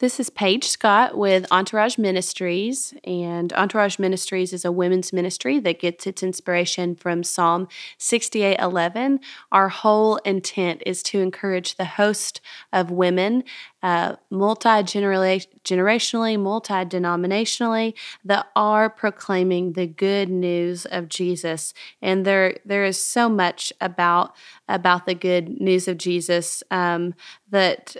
This 0.00 0.20
is 0.20 0.30
Paige 0.30 0.68
Scott 0.68 1.18
with 1.18 1.44
Entourage 1.50 1.98
Ministries, 1.98 2.94
and 3.02 3.52
Entourage 3.54 3.98
Ministries 3.98 4.52
is 4.52 4.64
a 4.64 4.70
women's 4.70 5.12
ministry 5.12 5.58
that 5.58 5.80
gets 5.80 6.06
its 6.06 6.22
inspiration 6.22 6.94
from 6.94 7.24
Psalm 7.24 7.66
68:11. 7.98 9.18
Our 9.50 9.68
whole 9.68 10.18
intent 10.18 10.84
is 10.86 11.02
to 11.02 11.18
encourage 11.20 11.74
the 11.74 11.84
host 11.84 12.40
of 12.72 12.92
women, 12.92 13.42
uh, 13.82 14.14
multi 14.30 14.68
generationally, 14.68 16.38
multi 16.38 16.84
denominationally, 16.84 17.94
that 18.24 18.46
are 18.54 18.88
proclaiming 18.88 19.72
the 19.72 19.88
good 19.88 20.28
news 20.28 20.86
of 20.86 21.08
Jesus. 21.08 21.74
And 22.00 22.24
there, 22.24 22.58
there 22.64 22.84
is 22.84 23.00
so 23.00 23.28
much 23.28 23.72
about 23.80 24.36
about 24.68 25.06
the 25.06 25.16
good 25.16 25.60
news 25.60 25.88
of 25.88 25.98
Jesus 25.98 26.62
um, 26.70 27.14
that 27.50 27.96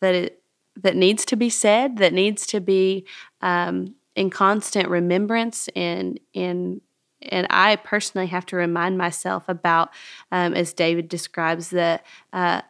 that 0.00 0.16
it 0.16 0.42
that 0.76 0.96
needs 0.96 1.24
to 1.26 1.36
be 1.36 1.50
said, 1.50 1.98
that 1.98 2.12
needs 2.12 2.46
to 2.48 2.60
be 2.60 3.06
um, 3.40 3.94
in 4.14 4.30
constant 4.30 4.88
remembrance 4.88 5.68
and 5.74 6.18
in 6.32 6.80
and 7.22 7.46
I 7.50 7.76
personally 7.76 8.26
have 8.28 8.46
to 8.46 8.56
remind 8.56 8.98
myself 8.98 9.48
about, 9.48 9.90
um, 10.30 10.54
as 10.54 10.72
David 10.72 11.08
describes, 11.08 11.70
the 11.70 12.00
uh, 12.32 12.60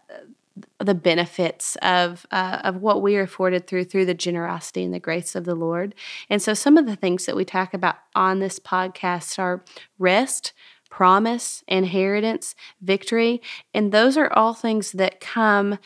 the 0.78 0.94
benefits 0.94 1.76
of 1.82 2.26
uh, 2.30 2.60
of 2.64 2.76
what 2.76 3.02
we 3.02 3.16
are 3.16 3.22
afforded 3.22 3.66
through 3.66 3.84
through 3.84 4.06
the 4.06 4.14
generosity 4.14 4.84
and 4.84 4.94
the 4.94 5.00
grace 5.00 5.34
of 5.34 5.44
the 5.44 5.54
Lord. 5.54 5.94
And 6.30 6.40
so, 6.40 6.54
some 6.54 6.78
of 6.78 6.86
the 6.86 6.96
things 6.96 7.26
that 7.26 7.36
we 7.36 7.44
talk 7.44 7.74
about 7.74 7.96
on 8.14 8.38
this 8.38 8.58
podcast 8.58 9.38
are 9.38 9.64
rest, 9.98 10.52
promise, 10.88 11.62
inheritance, 11.68 12.54
victory, 12.80 13.42
and 13.74 13.92
those 13.92 14.16
are 14.16 14.32
all 14.32 14.54
things 14.54 14.92
that 14.92 15.20
come 15.20 15.78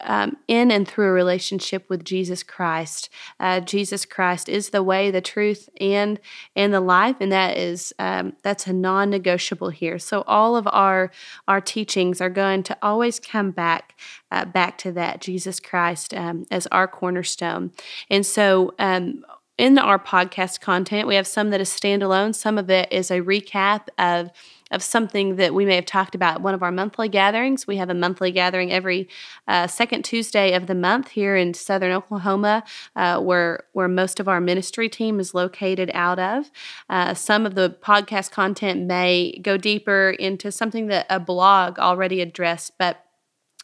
um, 0.00 0.36
in 0.46 0.70
and 0.70 0.86
through 0.86 1.08
a 1.08 1.12
relationship 1.12 1.88
with 1.88 2.04
Jesus 2.04 2.42
Christ. 2.42 3.08
Uh, 3.40 3.60
Jesus 3.60 4.04
Christ 4.04 4.48
is 4.48 4.70
the 4.70 4.82
way, 4.82 5.10
the 5.10 5.20
truth, 5.20 5.68
and 5.80 6.20
and 6.54 6.72
the 6.72 6.80
life, 6.80 7.16
and 7.20 7.32
that 7.32 7.56
is 7.56 7.92
um, 7.98 8.34
that's 8.42 8.66
a 8.66 8.72
non-negotiable 8.72 9.70
here. 9.70 9.98
So 9.98 10.22
all 10.26 10.56
of 10.56 10.68
our 10.72 11.10
our 11.48 11.60
teachings 11.60 12.20
are 12.20 12.30
going 12.30 12.62
to 12.64 12.76
always 12.82 13.18
come 13.20 13.50
back 13.50 13.98
uh, 14.30 14.44
back 14.44 14.78
to 14.78 14.92
that 14.92 15.20
Jesus 15.20 15.60
Christ 15.60 16.14
um, 16.14 16.46
as 16.50 16.66
our 16.68 16.88
cornerstone. 16.88 17.72
And 18.10 18.24
so 18.26 18.74
um, 18.78 19.24
in 19.58 19.78
our 19.78 19.98
podcast 19.98 20.60
content, 20.60 21.08
we 21.08 21.14
have 21.14 21.26
some 21.26 21.50
that 21.50 21.60
is 21.60 21.70
standalone. 21.70 22.34
Some 22.34 22.58
of 22.58 22.68
it 22.70 22.92
is 22.92 23.10
a 23.10 23.20
recap 23.20 23.88
of 23.98 24.30
of 24.70 24.82
something 24.82 25.36
that 25.36 25.54
we 25.54 25.64
may 25.64 25.76
have 25.76 25.86
talked 25.86 26.14
about 26.14 26.40
one 26.40 26.54
of 26.54 26.62
our 26.62 26.72
monthly 26.72 27.08
gatherings. 27.08 27.66
We 27.66 27.76
have 27.76 27.90
a 27.90 27.94
monthly 27.94 28.32
gathering 28.32 28.72
every 28.72 29.08
uh, 29.46 29.66
second 29.66 30.04
Tuesday 30.04 30.52
of 30.52 30.66
the 30.66 30.74
month 30.74 31.08
here 31.08 31.36
in 31.36 31.54
Southern 31.54 31.92
Oklahoma, 31.92 32.64
uh, 32.96 33.20
where 33.20 33.64
where 33.72 33.88
most 33.88 34.18
of 34.20 34.28
our 34.28 34.40
ministry 34.40 34.88
team 34.88 35.20
is 35.20 35.34
located 35.34 35.90
out 35.94 36.18
of. 36.18 36.50
Uh, 36.88 37.14
some 37.14 37.46
of 37.46 37.54
the 37.54 37.76
podcast 37.82 38.30
content 38.30 38.86
may 38.86 39.38
go 39.42 39.56
deeper 39.56 40.10
into 40.18 40.50
something 40.50 40.88
that 40.88 41.06
a 41.08 41.20
blog 41.20 41.78
already 41.78 42.20
addressed, 42.20 42.72
but 42.78 43.05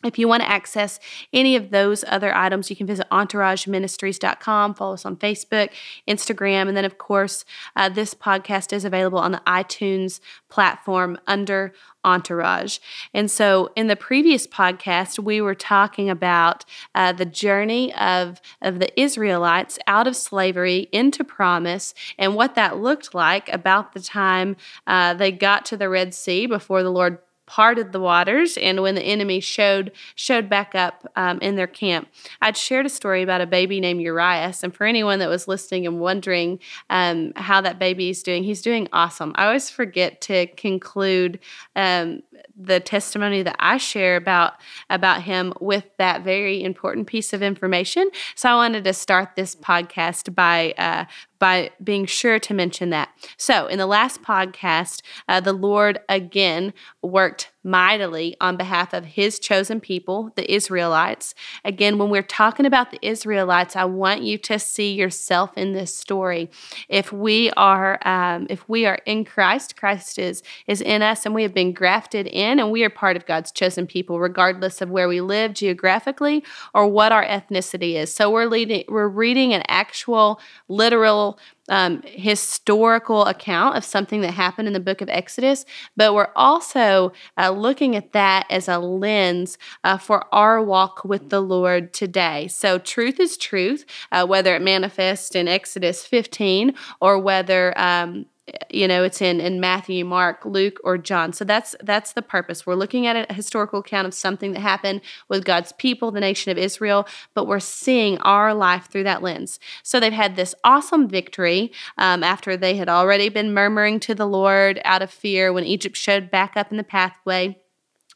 if 0.04 0.18
you 0.18 0.28
want 0.28 0.42
to 0.42 0.48
access 0.48 0.98
any 1.32 1.56
of 1.56 1.70
those 1.70 2.04
other 2.08 2.34
items, 2.34 2.70
you 2.70 2.76
can 2.76 2.86
visit 2.86 3.06
entourageministries.com, 3.10 4.74
follow 4.74 4.94
us 4.94 5.06
on 5.06 5.16
Facebook, 5.16 5.70
Instagram, 6.08 6.68
and 6.68 6.76
then, 6.76 6.84
of 6.84 6.98
course, 6.98 7.44
uh, 7.76 7.88
this 7.88 8.14
podcast 8.14 8.72
is 8.72 8.84
available 8.84 9.18
on 9.18 9.32
the 9.32 9.42
iTunes 9.46 10.20
platform 10.48 11.18
under 11.26 11.72
Entourage. 12.04 12.78
And 13.14 13.30
so, 13.30 13.70
in 13.76 13.86
the 13.86 13.94
previous 13.94 14.46
podcast, 14.46 15.20
we 15.20 15.40
were 15.40 15.54
talking 15.54 16.10
about 16.10 16.64
uh, 16.94 17.12
the 17.12 17.24
journey 17.24 17.94
of, 17.94 18.40
of 18.60 18.80
the 18.80 19.00
Israelites 19.00 19.78
out 19.86 20.08
of 20.08 20.16
slavery 20.16 20.88
into 20.90 21.22
promise 21.22 21.94
and 22.18 22.34
what 22.34 22.56
that 22.56 22.78
looked 22.78 23.14
like 23.14 23.48
about 23.50 23.92
the 23.92 24.00
time 24.00 24.56
uh, 24.86 25.14
they 25.14 25.30
got 25.30 25.64
to 25.66 25.76
the 25.76 25.88
Red 25.88 26.12
Sea 26.12 26.46
before 26.46 26.82
the 26.82 26.90
Lord 26.90 27.18
parted 27.46 27.92
the 27.92 28.00
waters 28.00 28.56
and 28.56 28.82
when 28.82 28.94
the 28.94 29.02
enemy 29.02 29.40
showed 29.40 29.92
showed 30.14 30.48
back 30.48 30.74
up 30.74 31.06
um, 31.16 31.38
in 31.40 31.56
their 31.56 31.66
camp 31.66 32.08
i'd 32.40 32.56
shared 32.56 32.86
a 32.86 32.88
story 32.88 33.22
about 33.22 33.40
a 33.40 33.46
baby 33.46 33.80
named 33.80 34.00
urias 34.00 34.62
and 34.62 34.74
for 34.74 34.84
anyone 34.86 35.18
that 35.18 35.28
was 35.28 35.48
listening 35.48 35.86
and 35.86 36.00
wondering 36.00 36.58
um, 36.90 37.32
how 37.36 37.60
that 37.60 37.78
baby 37.78 38.10
is 38.10 38.22
doing 38.22 38.44
he's 38.44 38.62
doing 38.62 38.88
awesome. 38.92 39.32
I 39.36 39.46
always 39.46 39.70
forget 39.70 40.20
to 40.22 40.46
conclude 40.48 41.38
um, 41.76 42.22
the 42.56 42.80
testimony 42.80 43.42
that 43.42 43.56
i 43.58 43.76
share 43.76 44.16
about 44.16 44.54
about 44.90 45.22
him 45.22 45.52
with 45.60 45.84
that 45.98 46.22
very 46.22 46.62
important 46.62 47.06
piece 47.06 47.32
of 47.32 47.42
information. 47.42 48.10
So 48.34 48.48
i 48.48 48.54
wanted 48.54 48.84
to 48.84 48.92
start 48.92 49.30
this 49.36 49.54
podcast 49.54 50.34
by 50.34 50.74
uh, 50.78 51.04
by 51.42 51.72
being 51.82 52.06
sure 52.06 52.38
to 52.38 52.54
mention 52.54 52.90
that. 52.90 53.08
So, 53.36 53.66
in 53.66 53.76
the 53.76 53.86
last 53.86 54.22
podcast, 54.22 55.02
uh, 55.28 55.40
the 55.40 55.52
Lord 55.52 55.98
again 56.08 56.72
worked 57.02 57.50
mightily 57.64 58.36
on 58.40 58.56
behalf 58.56 58.92
of 58.92 59.04
his 59.04 59.38
chosen 59.38 59.80
people, 59.80 60.32
the 60.36 60.52
Israelites. 60.52 61.34
Again, 61.64 61.98
when 61.98 62.10
we're 62.10 62.22
talking 62.22 62.66
about 62.66 62.90
the 62.90 62.98
Israelites, 63.02 63.76
I 63.76 63.84
want 63.84 64.22
you 64.22 64.38
to 64.38 64.58
see 64.58 64.92
yourself 64.92 65.56
in 65.56 65.72
this 65.72 65.94
story. 65.94 66.50
If 66.88 67.12
we 67.12 67.50
are, 67.52 67.98
um, 68.06 68.46
if 68.50 68.68
we 68.68 68.86
are 68.86 68.98
in 69.06 69.24
Christ, 69.24 69.76
Christ 69.76 70.18
is 70.18 70.42
is 70.66 70.80
in 70.80 71.02
us, 71.02 71.24
and 71.24 71.34
we 71.34 71.42
have 71.42 71.54
been 71.54 71.72
grafted 71.72 72.26
in, 72.26 72.58
and 72.58 72.70
we 72.70 72.84
are 72.84 72.90
part 72.90 73.16
of 73.16 73.26
God's 73.26 73.52
chosen 73.52 73.86
people, 73.86 74.18
regardless 74.18 74.80
of 74.80 74.90
where 74.90 75.08
we 75.08 75.20
live 75.20 75.54
geographically 75.54 76.44
or 76.74 76.86
what 76.88 77.12
our 77.12 77.24
ethnicity 77.24 77.94
is. 77.94 78.12
So 78.12 78.30
we're 78.30 78.46
leading, 78.46 78.84
we're 78.88 79.08
reading 79.08 79.54
an 79.54 79.62
actual, 79.68 80.40
literal 80.68 81.38
um, 81.72 82.02
historical 82.04 83.24
account 83.24 83.76
of 83.78 83.84
something 83.84 84.20
that 84.20 84.32
happened 84.32 84.68
in 84.68 84.74
the 84.74 84.78
book 84.80 85.00
of 85.00 85.08
Exodus, 85.08 85.64
but 85.96 86.12
we're 86.12 86.28
also 86.36 87.12
uh, 87.38 87.48
looking 87.48 87.96
at 87.96 88.12
that 88.12 88.44
as 88.50 88.68
a 88.68 88.78
lens 88.78 89.56
uh, 89.82 89.96
for 89.96 90.26
our 90.34 90.62
walk 90.62 91.02
with 91.02 91.30
the 91.30 91.40
Lord 91.40 91.94
today. 91.94 92.46
So, 92.48 92.78
truth 92.78 93.18
is 93.18 93.38
truth, 93.38 93.86
uh, 94.12 94.26
whether 94.26 94.54
it 94.54 94.60
manifests 94.60 95.34
in 95.34 95.48
Exodus 95.48 96.04
15 96.04 96.74
or 97.00 97.18
whether 97.18 97.72
um, 97.80 98.26
you 98.70 98.86
know 98.88 99.04
it's 99.04 99.20
in 99.20 99.40
in 99.40 99.60
matthew 99.60 100.04
mark 100.04 100.44
luke 100.44 100.78
or 100.84 100.98
john. 100.98 101.32
So 101.32 101.44
that's 101.44 101.74
that's 101.82 102.12
the 102.12 102.22
purpose. 102.22 102.66
We're 102.66 102.74
looking 102.74 103.06
at 103.06 103.30
a 103.30 103.34
historical 103.34 103.80
account 103.80 104.06
of 104.06 104.14
something 104.14 104.52
that 104.52 104.60
happened 104.60 105.00
with 105.28 105.44
god's 105.44 105.72
people 105.72 106.10
the 106.10 106.20
nation 106.20 106.52
of 106.52 106.58
israel 106.58 107.06
but 107.34 107.46
we're 107.46 107.60
seeing 107.60 108.18
our 108.18 108.54
life 108.54 108.86
through 108.86 109.04
that 109.04 109.22
lens. 109.22 109.58
So 109.82 110.00
they've 110.00 110.12
had 110.12 110.36
this 110.36 110.54
awesome 110.64 111.08
victory 111.08 111.72
um, 111.98 112.22
after 112.22 112.56
they 112.56 112.76
had 112.76 112.88
already 112.88 113.28
been 113.28 113.54
murmuring 113.54 114.00
to 114.00 114.14
the 114.14 114.26
lord 114.26 114.80
out 114.84 115.02
of 115.02 115.10
fear 115.10 115.52
when 115.52 115.64
egypt 115.64 115.96
showed 115.96 116.30
back 116.30 116.56
up 116.56 116.70
in 116.70 116.76
the 116.76 116.84
pathway 116.84 117.58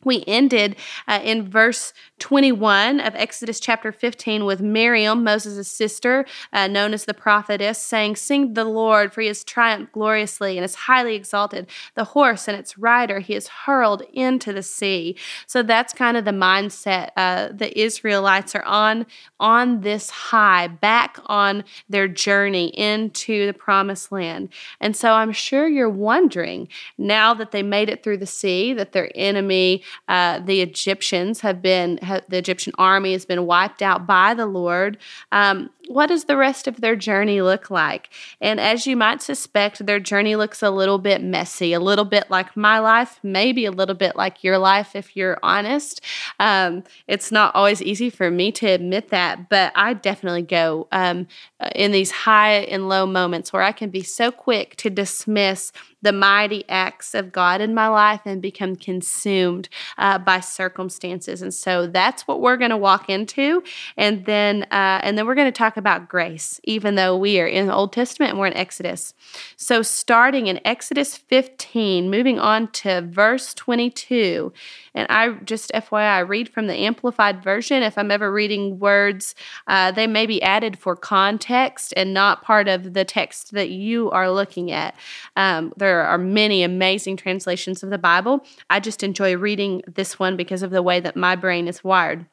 we 0.04 0.24
ended 0.26 0.76
uh, 1.08 1.20
in 1.22 1.48
verse 1.48 1.92
21 2.18 3.00
of 3.00 3.14
Exodus 3.14 3.60
chapter 3.60 3.92
15 3.92 4.44
with 4.44 4.60
Miriam, 4.60 5.24
Moses' 5.24 5.70
sister, 5.70 6.24
uh, 6.52 6.66
known 6.66 6.94
as 6.94 7.04
the 7.04 7.14
prophetess, 7.14 7.78
saying, 7.78 8.16
Sing 8.16 8.54
the 8.54 8.64
Lord, 8.64 9.12
for 9.12 9.20
he 9.20 9.26
has 9.26 9.44
triumphed 9.44 9.92
gloriously 9.92 10.56
and 10.56 10.64
is 10.64 10.74
highly 10.74 11.14
exalted. 11.14 11.66
The 11.94 12.04
horse 12.04 12.48
and 12.48 12.56
its 12.56 12.78
rider 12.78 13.20
he 13.20 13.34
has 13.34 13.48
hurled 13.48 14.02
into 14.12 14.52
the 14.52 14.62
sea. 14.62 15.16
So 15.46 15.62
that's 15.62 15.92
kind 15.92 16.16
of 16.16 16.24
the 16.24 16.30
mindset 16.30 17.10
uh, 17.16 17.48
the 17.52 17.78
Israelites 17.78 18.54
are 18.54 18.64
on, 18.64 19.06
on 19.38 19.80
this 19.80 20.10
high, 20.10 20.68
back 20.68 21.18
on 21.26 21.64
their 21.88 22.08
journey 22.08 22.68
into 22.68 23.46
the 23.46 23.54
promised 23.54 24.10
land. 24.12 24.48
And 24.80 24.96
so 24.96 25.12
I'm 25.12 25.32
sure 25.32 25.68
you're 25.68 25.88
wondering, 25.88 26.68
now 26.96 27.34
that 27.34 27.50
they 27.50 27.62
made 27.62 27.88
it 27.88 28.02
through 28.02 28.18
the 28.18 28.26
sea, 28.26 28.72
that 28.74 28.92
their 28.92 29.10
enemy 29.14 29.82
uh, 30.08 30.38
the 30.40 30.60
Egyptians 30.60 31.40
have 31.40 31.62
been, 31.62 31.98
have, 31.98 32.24
the 32.28 32.38
Egyptian 32.38 32.72
army 32.78 33.12
has 33.12 33.24
been 33.24 33.46
wiped 33.46 33.82
out 33.82 34.06
by 34.06 34.34
the 34.34 34.46
Lord. 34.46 34.98
Um, 35.32 35.70
what 35.88 36.06
does 36.06 36.24
the 36.24 36.36
rest 36.36 36.66
of 36.66 36.80
their 36.80 36.96
journey 36.96 37.40
look 37.42 37.70
like? 37.70 38.10
And 38.40 38.58
as 38.60 38.86
you 38.86 38.96
might 38.96 39.22
suspect, 39.22 39.84
their 39.84 40.00
journey 40.00 40.36
looks 40.36 40.62
a 40.62 40.70
little 40.70 40.98
bit 40.98 41.22
messy, 41.22 41.72
a 41.72 41.80
little 41.80 42.04
bit 42.04 42.30
like 42.30 42.56
my 42.56 42.78
life, 42.78 43.18
maybe 43.22 43.64
a 43.64 43.70
little 43.70 43.94
bit 43.94 44.16
like 44.16 44.42
your 44.42 44.58
life, 44.58 44.96
if 44.96 45.16
you're 45.16 45.38
honest. 45.42 46.00
Um, 46.40 46.84
it's 47.06 47.30
not 47.30 47.54
always 47.54 47.80
easy 47.82 48.10
for 48.10 48.30
me 48.30 48.52
to 48.52 48.66
admit 48.66 49.08
that, 49.10 49.48
but 49.48 49.72
I 49.74 49.94
definitely 49.94 50.42
go 50.42 50.88
um, 50.92 51.26
in 51.74 51.92
these 51.92 52.10
high 52.10 52.54
and 52.54 52.88
low 52.88 53.06
moments 53.06 53.52
where 53.52 53.62
I 53.62 53.72
can 53.72 53.90
be 53.90 54.02
so 54.02 54.30
quick 54.30 54.76
to 54.76 54.90
dismiss 54.90 55.72
the 56.02 56.12
mighty 56.12 56.64
acts 56.68 57.14
of 57.14 57.32
God 57.32 57.60
in 57.60 57.74
my 57.74 57.88
life 57.88 58.20
and 58.24 58.40
become 58.40 58.76
consumed 58.76 59.68
uh, 59.98 60.18
by 60.18 60.38
circumstances. 60.38 61.42
And 61.42 61.52
so 61.52 61.86
that's 61.88 62.28
what 62.28 62.40
we're 62.40 62.56
going 62.56 62.70
to 62.70 62.76
walk 62.76 63.08
into, 63.10 63.62
and 63.96 64.24
then 64.24 64.64
uh, 64.70 65.00
and 65.02 65.18
then 65.18 65.26
we're 65.26 65.34
going 65.34 65.48
to 65.48 65.58
talk 65.58 65.75
about 65.76 66.08
grace, 66.08 66.60
even 66.64 66.94
though 66.94 67.16
we 67.16 67.40
are 67.40 67.46
in 67.46 67.66
the 67.66 67.74
Old 67.74 67.92
Testament 67.92 68.30
and 68.30 68.38
we're 68.38 68.46
in 68.46 68.56
Exodus. 68.56 69.14
So, 69.56 69.82
starting 69.82 70.46
in 70.46 70.60
Exodus 70.64 71.16
15, 71.16 72.10
moving 72.10 72.38
on 72.38 72.68
to 72.72 73.02
verse 73.02 73.54
22, 73.54 74.52
and 74.94 75.06
I 75.10 75.32
just 75.44 75.70
FYI, 75.72 76.16
I 76.16 76.20
read 76.20 76.48
from 76.48 76.66
the 76.66 76.74
Amplified 76.74 77.42
Version. 77.42 77.82
If 77.82 77.98
I'm 77.98 78.10
ever 78.10 78.32
reading 78.32 78.78
words, 78.78 79.34
uh, 79.66 79.92
they 79.92 80.06
may 80.06 80.26
be 80.26 80.42
added 80.42 80.78
for 80.78 80.96
context 80.96 81.92
and 81.96 82.14
not 82.14 82.42
part 82.42 82.68
of 82.68 82.94
the 82.94 83.04
text 83.04 83.52
that 83.52 83.68
you 83.68 84.10
are 84.10 84.30
looking 84.30 84.70
at. 84.70 84.94
Um, 85.36 85.72
there 85.76 86.02
are 86.02 86.18
many 86.18 86.62
amazing 86.62 87.16
translations 87.18 87.82
of 87.82 87.90
the 87.90 87.98
Bible. 87.98 88.44
I 88.70 88.80
just 88.80 89.02
enjoy 89.02 89.36
reading 89.36 89.82
this 89.86 90.18
one 90.18 90.36
because 90.36 90.62
of 90.62 90.70
the 90.70 90.82
way 90.82 91.00
that 91.00 91.16
my 91.16 91.36
brain 91.36 91.68
is 91.68 91.84
wired. 91.84 92.26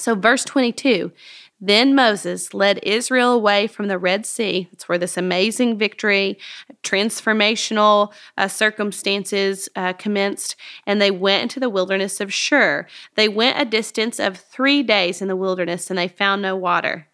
So, 0.00 0.14
verse 0.14 0.44
22 0.44 1.12
then 1.60 1.94
Moses 1.94 2.54
led 2.54 2.80
Israel 2.82 3.32
away 3.32 3.66
from 3.66 3.88
the 3.88 3.98
Red 3.98 4.24
Sea. 4.24 4.68
That's 4.70 4.88
where 4.88 4.96
this 4.96 5.18
amazing 5.18 5.76
victory, 5.76 6.38
transformational 6.82 8.12
uh, 8.38 8.48
circumstances 8.48 9.68
uh, 9.76 9.92
commenced, 9.92 10.56
and 10.86 11.00
they 11.00 11.10
went 11.10 11.42
into 11.42 11.60
the 11.60 11.68
wilderness 11.68 12.18
of 12.20 12.32
Shur. 12.32 12.86
They 13.14 13.28
went 13.28 13.60
a 13.60 13.66
distance 13.66 14.18
of 14.18 14.38
three 14.38 14.82
days 14.82 15.20
in 15.20 15.28
the 15.28 15.36
wilderness, 15.36 15.90
and 15.90 15.98
they 15.98 16.08
found 16.08 16.40
no 16.40 16.56
water. 16.56 17.08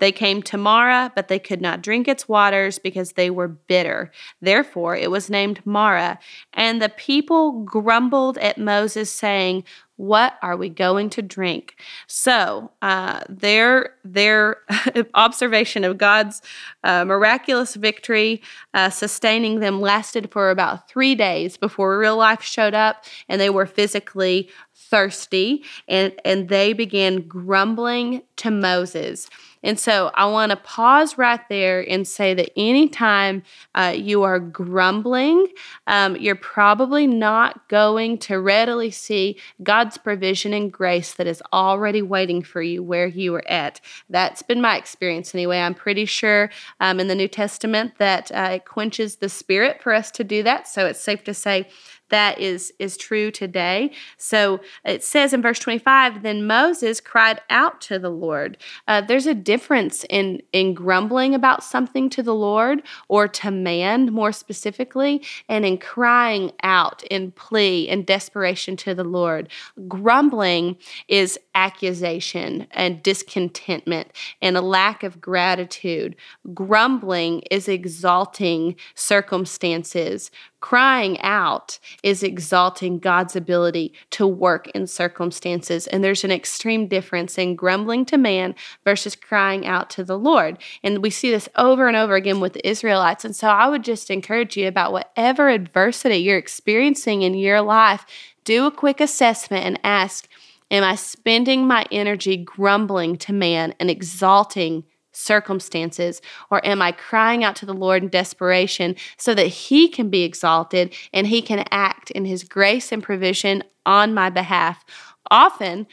They 0.00 0.12
came 0.12 0.42
to 0.44 0.56
Marah, 0.56 1.12
but 1.14 1.28
they 1.28 1.38
could 1.38 1.60
not 1.60 1.82
drink 1.82 2.08
its 2.08 2.26
waters 2.26 2.78
because 2.78 3.12
they 3.12 3.28
were 3.28 3.48
bitter. 3.48 4.10
Therefore, 4.40 4.96
it 4.96 5.10
was 5.10 5.28
named 5.28 5.60
Marah. 5.66 6.18
And 6.54 6.80
the 6.80 6.88
people 6.88 7.64
grumbled 7.64 8.38
at 8.38 8.56
Moses, 8.56 9.12
saying, 9.12 9.64
what 10.00 10.38
are 10.40 10.56
we 10.56 10.70
going 10.70 11.10
to 11.10 11.20
drink? 11.20 11.76
So, 12.06 12.70
uh, 12.80 13.20
their 13.28 13.96
their 14.02 14.56
observation 15.14 15.84
of 15.84 15.98
God's 15.98 16.40
uh, 16.82 17.04
miraculous 17.04 17.74
victory, 17.74 18.40
uh, 18.72 18.88
sustaining 18.88 19.60
them, 19.60 19.82
lasted 19.82 20.30
for 20.30 20.48
about 20.48 20.88
three 20.88 21.14
days 21.14 21.58
before 21.58 21.98
real 21.98 22.16
life 22.16 22.40
showed 22.40 22.72
up, 22.72 23.04
and 23.28 23.38
they 23.38 23.50
were 23.50 23.66
physically 23.66 24.48
thirsty, 24.74 25.64
and 25.86 26.14
and 26.24 26.48
they 26.48 26.72
began 26.72 27.20
grumbling 27.28 28.22
to 28.36 28.50
Moses. 28.50 29.28
And 29.62 29.78
so 29.78 30.10
I 30.14 30.26
want 30.26 30.50
to 30.50 30.56
pause 30.56 31.18
right 31.18 31.40
there 31.48 31.80
and 31.88 32.06
say 32.06 32.34
that 32.34 32.50
anytime 32.56 33.42
uh, 33.74 33.94
you 33.94 34.22
are 34.22 34.38
grumbling, 34.38 35.48
um, 35.86 36.16
you're 36.16 36.34
probably 36.34 37.06
not 37.06 37.68
going 37.68 38.18
to 38.18 38.40
readily 38.40 38.90
see 38.90 39.38
God's 39.62 39.98
provision 39.98 40.54
and 40.54 40.72
grace 40.72 41.14
that 41.14 41.26
is 41.26 41.42
already 41.52 42.00
waiting 42.02 42.42
for 42.42 42.62
you 42.62 42.82
where 42.82 43.06
you 43.06 43.34
are 43.34 43.48
at. 43.48 43.80
That's 44.08 44.42
been 44.42 44.60
my 44.60 44.76
experience 44.76 45.34
anyway. 45.34 45.58
I'm 45.58 45.74
pretty 45.74 46.06
sure 46.06 46.50
um, 46.80 46.98
in 46.98 47.08
the 47.08 47.14
New 47.14 47.28
Testament 47.28 47.98
that 47.98 48.32
uh, 48.32 48.50
it 48.52 48.64
quenches 48.64 49.16
the 49.16 49.28
spirit 49.28 49.82
for 49.82 49.92
us 49.92 50.10
to 50.12 50.24
do 50.24 50.42
that. 50.42 50.68
So 50.68 50.86
it's 50.86 51.00
safe 51.00 51.22
to 51.24 51.34
say 51.34 51.68
that 52.10 52.38
is 52.38 52.72
is 52.78 52.96
true 52.96 53.30
today. 53.30 53.92
So 54.16 54.60
it 54.84 55.02
says 55.02 55.32
in 55.32 55.42
verse 55.42 55.58
25, 55.58 56.22
then 56.22 56.46
Moses 56.46 57.00
cried 57.00 57.40
out 57.50 57.80
to 57.82 57.98
the 57.98 58.10
Lord. 58.10 58.58
Uh, 58.86 59.00
there's 59.00 59.26
a 59.26 59.34
difference 59.34 60.04
in 60.10 60.42
in 60.52 60.74
grumbling 60.74 61.34
about 61.34 61.64
something 61.64 62.10
to 62.10 62.22
the 62.22 62.34
Lord 62.34 62.82
or 63.08 63.26
to 63.28 63.50
man 63.50 64.12
more 64.12 64.32
specifically, 64.32 65.24
and 65.48 65.64
in 65.64 65.78
crying 65.78 66.52
out 66.62 67.02
in 67.04 67.32
plea 67.32 67.88
and 67.88 68.06
desperation 68.06 68.76
to 68.76 68.94
the 68.94 69.04
Lord. 69.04 69.48
Grumbling 69.88 70.76
is 71.08 71.38
accusation 71.54 72.66
and 72.70 73.02
discontentment 73.02 74.08
and 74.40 74.56
a 74.56 74.60
lack 74.60 75.02
of 75.02 75.20
gratitude. 75.20 76.16
Grumbling 76.54 77.40
is 77.50 77.68
exalting 77.68 78.76
circumstances. 78.94 80.30
Crying 80.60 81.18
out 81.20 81.78
is 82.02 82.22
exalting 82.22 82.98
God's 82.98 83.34
ability 83.34 83.94
to 84.10 84.26
work 84.26 84.68
in 84.68 84.86
circumstances. 84.86 85.86
And 85.86 86.04
there's 86.04 86.22
an 86.22 86.30
extreme 86.30 86.86
difference 86.86 87.38
in 87.38 87.56
grumbling 87.56 88.04
to 88.06 88.18
man 88.18 88.54
versus 88.84 89.16
crying 89.16 89.66
out 89.66 89.88
to 89.90 90.04
the 90.04 90.18
Lord. 90.18 90.58
And 90.82 91.02
we 91.02 91.08
see 91.08 91.30
this 91.30 91.48
over 91.56 91.88
and 91.88 91.96
over 91.96 92.14
again 92.14 92.40
with 92.40 92.52
the 92.52 92.68
Israelites. 92.68 93.24
And 93.24 93.34
so 93.34 93.48
I 93.48 93.68
would 93.68 93.82
just 93.82 94.10
encourage 94.10 94.56
you 94.56 94.68
about 94.68 94.92
whatever 94.92 95.48
adversity 95.48 96.16
you're 96.16 96.36
experiencing 96.36 97.22
in 97.22 97.34
your 97.34 97.62
life, 97.62 98.04
do 98.44 98.66
a 98.66 98.70
quick 98.70 99.00
assessment 99.00 99.64
and 99.64 99.80
ask, 99.82 100.28
Am 100.70 100.84
I 100.84 100.94
spending 100.94 101.66
my 101.66 101.84
energy 101.90 102.36
grumbling 102.36 103.16
to 103.18 103.32
man 103.32 103.74
and 103.80 103.90
exalting 103.90 104.84
circumstances? 105.12 106.20
Or 106.50 106.64
am 106.66 106.82
I 106.82 106.92
crying 106.92 107.44
out 107.44 107.56
to 107.56 107.66
the 107.66 107.74
Lord 107.74 108.02
in 108.02 108.08
desperation 108.08 108.96
so 109.16 109.34
that 109.34 109.46
He 109.46 109.88
can 109.88 110.10
be 110.10 110.22
exalted 110.22 110.94
and 111.12 111.26
He 111.26 111.42
can 111.42 111.64
act 111.70 112.10
in 112.10 112.24
His 112.24 112.44
grace 112.44 112.92
and 112.92 113.02
provision 113.02 113.64
on 113.86 114.14
my 114.14 114.30
behalf? 114.30 114.84
Often, 115.30 115.86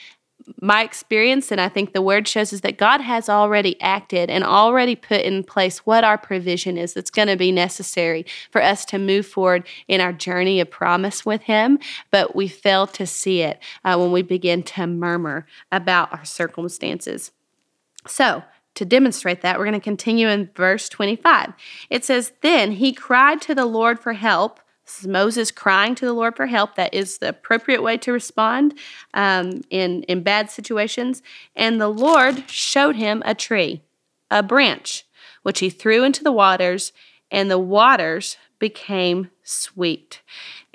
my 0.62 0.84
experience, 0.84 1.52
and 1.52 1.60
I 1.60 1.68
think 1.68 1.94
the 1.94 2.02
word 2.02 2.28
shows, 2.28 2.54
is 2.54 2.62
that 2.62 2.78
God 2.78 3.02
has 3.02 3.28
already 3.28 3.80
acted 3.82 4.30
and 4.30 4.44
already 4.44 4.96
put 4.96 5.22
in 5.22 5.44
place 5.44 5.80
what 5.80 6.04
our 6.04 6.18
provision 6.18 6.78
is 6.78 6.94
that's 6.94 7.12
going 7.12 7.28
to 7.28 7.36
be 7.36 7.52
necessary 7.52 8.26
for 8.52 8.62
us 8.62 8.86
to 8.86 8.98
move 8.98 9.26
forward 9.26 9.68
in 9.88 10.00
our 10.00 10.14
journey 10.14 10.62
of 10.62 10.72
promise 10.72 11.26
with 11.26 11.44
Him. 11.44 11.80
But 12.12 12.36
we 12.36 12.48
fail 12.48 12.88
to 12.88 13.06
see 13.06 13.42
it 13.42 13.60
uh, 13.84 13.98
when 13.98 14.12
we 14.12 14.22
begin 14.22 14.64
to 14.64 14.88
murmur 14.88 15.46
about 15.72 16.14
our 16.14 16.26
circumstances. 16.26 17.32
So, 18.06 18.44
to 18.78 18.86
demonstrate 18.86 19.42
that, 19.42 19.58
we're 19.58 19.66
going 19.66 19.74
to 19.74 19.84
continue 19.84 20.28
in 20.28 20.50
verse 20.56 20.88
25. 20.88 21.54
It 21.90 22.06
says, 22.06 22.32
Then 22.42 22.74
he 22.74 22.94
cried 22.94 23.42
to 23.42 23.56
the 23.56 23.66
Lord 23.66 24.00
for 24.00 24.14
help. 24.14 24.60
This 24.86 25.02
is 25.02 25.08
Moses 25.08 25.52
crying 25.52 25.96
to 25.96 26.06
the 26.06 26.14
Lord 26.14 26.36
for 26.36 26.46
help. 26.46 26.76
That 26.76 26.94
is 26.94 27.18
the 27.18 27.30
appropriate 27.30 27.82
way 27.82 27.98
to 27.98 28.12
respond 28.12 28.76
um, 29.14 29.64
in, 29.70 30.04
in 30.04 30.22
bad 30.22 30.50
situations. 30.52 31.22
And 31.56 31.82
the 31.82 31.90
Lord 31.90 32.50
showed 32.50 32.96
him 32.96 33.24
a 33.26 33.34
tree, 33.34 33.82
a 34.32 34.44
branch, 34.44 35.06
which 35.42 35.60
he 35.60 35.70
threw 35.70 36.04
into 36.04 36.24
the 36.24 36.32
waters, 36.32 36.94
and 37.32 37.50
the 37.52 37.60
waters 37.60 38.38
became 38.60 39.32
sweet. 39.44 40.22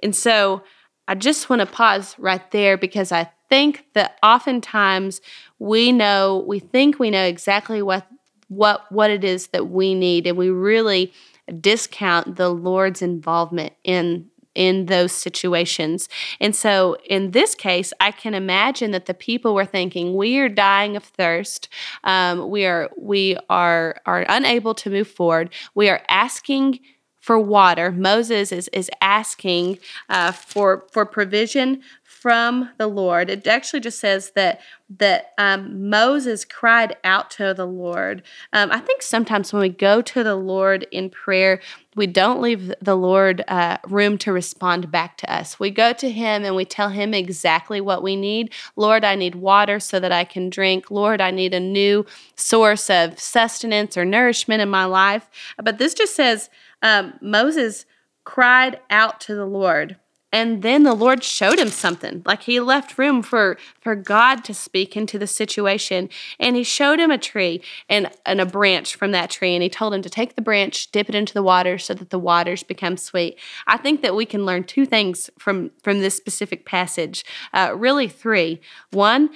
And 0.02 0.14
so 0.14 0.62
I 1.06 1.14
just 1.14 1.49
want 1.49 1.60
to 1.60 1.66
pause 1.66 2.16
right 2.19 2.50
there 2.50 2.76
because 2.76 3.12
I 3.12 3.31
think 3.52 3.84
that 3.93 4.19
oftentimes 4.22 5.20
we 5.58 5.93
know, 5.93 6.43
we 6.46 6.58
think 6.58 6.99
we 6.99 7.10
know 7.10 7.22
exactly 7.25 7.82
what 7.82 8.06
what 8.49 8.90
what 8.90 9.10
it 9.10 9.25
is 9.25 9.49
that 9.49 9.69
we 9.69 9.94
need 9.94 10.26
and 10.26 10.38
we 10.38 10.49
really 10.49 11.12
discount 11.60 12.37
the 12.37 12.49
Lord's 12.49 13.02
involvement 13.02 13.75
in 13.84 14.31
in 14.54 14.87
those 14.87 15.12
situations. 15.12 16.08
And 16.40 16.56
so 16.56 16.96
in 17.04 17.32
this 17.32 17.54
case, 17.54 17.93
I 18.00 18.10
can 18.10 18.32
imagine 18.32 18.90
that 18.93 19.04
the 19.04 19.14
people 19.14 19.54
were 19.54 19.66
thinking, 19.66 20.14
we 20.14 20.38
are 20.38 20.49
dying 20.49 20.96
of 20.96 21.04
thirst. 21.04 21.69
Um, 22.04 22.49
we 22.49 22.64
are 22.64 22.88
we 22.96 23.37
are 23.50 23.97
are 24.06 24.25
unable 24.30 24.75
to 24.76 24.88
move 24.88 25.09
forward. 25.09 25.52
We 25.75 25.90
are 25.90 26.00
asking 26.09 26.80
for 27.23 27.38
water. 27.38 27.92
Moses 27.92 28.50
is 28.50 28.68
is 28.68 28.90
asking 29.00 29.78
uh, 30.09 30.32
for 30.32 30.87
for 30.90 31.06
provision 31.06 31.80
from 32.23 32.71
the 32.79 32.87
Lord. 32.87 33.29
It 33.29 33.49
actually 33.49 33.81
just 33.81 33.99
says 33.99 34.31
that 34.37 34.61
that 34.99 35.33
um, 35.38 35.91
Moses 35.91 36.45
cried 36.45 36.97
out 37.02 37.33
to 37.33 37.52
the 37.52 37.67
Lord. 37.67 38.23
Um, 38.52 38.71
I 38.71 38.79
think 38.79 39.02
sometimes 39.02 39.52
when 39.52 39.62
we 39.62 39.71
go 39.71 40.02
to 40.02 40.23
the 40.23 40.37
Lord 40.37 40.87
in 40.93 41.11
prayer, 41.11 41.61
we 41.97 42.07
don't 42.07 42.41
leave 42.41 42.73
the 42.81 42.95
Lord 42.95 43.43
uh, 43.49 43.79
room 43.88 44.19
to 44.19 44.33
respond 44.33 44.93
back 44.93 45.17
to 45.17 45.33
us. 45.33 45.59
We 45.59 45.71
go 45.71 45.93
to 45.95 46.11
Him 46.11 46.45
and 46.45 46.55
we 46.55 46.64
tell 46.64 46.91
Him 46.91 47.12
exactly 47.12 47.81
what 47.81 48.05
we 48.05 48.14
need. 48.14 48.52
Lord, 48.76 49.05
I 49.05 49.17
need 49.17 49.35
water 49.35 49.81
so 49.81 49.99
that 49.99 50.12
I 50.12 50.23
can 50.23 50.49
drink. 50.49 50.93
Lord, 50.93 51.21
I 51.21 51.33
need 51.33 51.55
a 51.55 51.61
new 51.61 52.07
source 52.37 52.88
of 52.88 53.19
sustenance 53.19 53.97
or 53.97 54.05
nourishment 54.05 54.62
in 54.62 54.69
my 54.69 54.85
life. 54.85 55.29
But 55.61 55.79
this 55.79 55.93
just 55.93 56.14
says 56.14 56.50
um, 56.83 57.14
Moses 57.21 57.85
cried 58.23 58.79
out 58.91 59.21
to 59.23 59.35
the 59.35 59.47
Lord 59.47 59.97
and 60.33 60.62
then 60.62 60.83
the 60.83 60.95
lord 60.95 61.23
showed 61.23 61.59
him 61.59 61.69
something 61.69 62.23
like 62.25 62.43
he 62.43 62.59
left 62.59 62.99
room 62.99 63.23
for 63.23 63.57
for 63.81 63.95
god 63.95 64.45
to 64.45 64.55
speak 64.55 64.97
into 64.97 65.19
the 65.19 65.27
situation. 65.27 66.09
And 66.39 66.57
he 66.57 66.65
showed 66.65 66.99
him 66.99 67.11
a 67.11 67.19
tree 67.19 67.62
and, 67.89 68.11
and 68.25 68.41
a 68.41 68.47
branch 68.47 68.95
from 68.95 69.12
that 69.12 69.31
tree. 69.31 69.55
And 69.55 69.62
he 69.62 69.69
told 69.69 69.95
him 69.95 70.03
to 70.03 70.11
take 70.11 70.35
the 70.35 70.43
branch 70.43 70.91
dip 70.93 71.09
it 71.09 71.15
into 71.15 71.35
the 71.35 71.43
water 71.43 71.79
so 71.79 71.95
that 71.95 72.11
the 72.11 72.19
waters 72.19 72.62
become 72.62 72.97
sweet. 72.97 73.39
I 73.67 73.77
think 73.77 74.03
that 74.03 74.15
we 74.15 74.27
can 74.27 74.47
learn 74.47 74.65
two 74.65 74.87
things 74.87 75.31
from 75.39 75.71
from 75.83 76.01
this 76.01 76.17
specific 76.17 76.65
passage. 76.65 77.25
Uh, 77.53 77.75
really 77.77 78.09
three. 78.09 78.61
One 78.91 79.31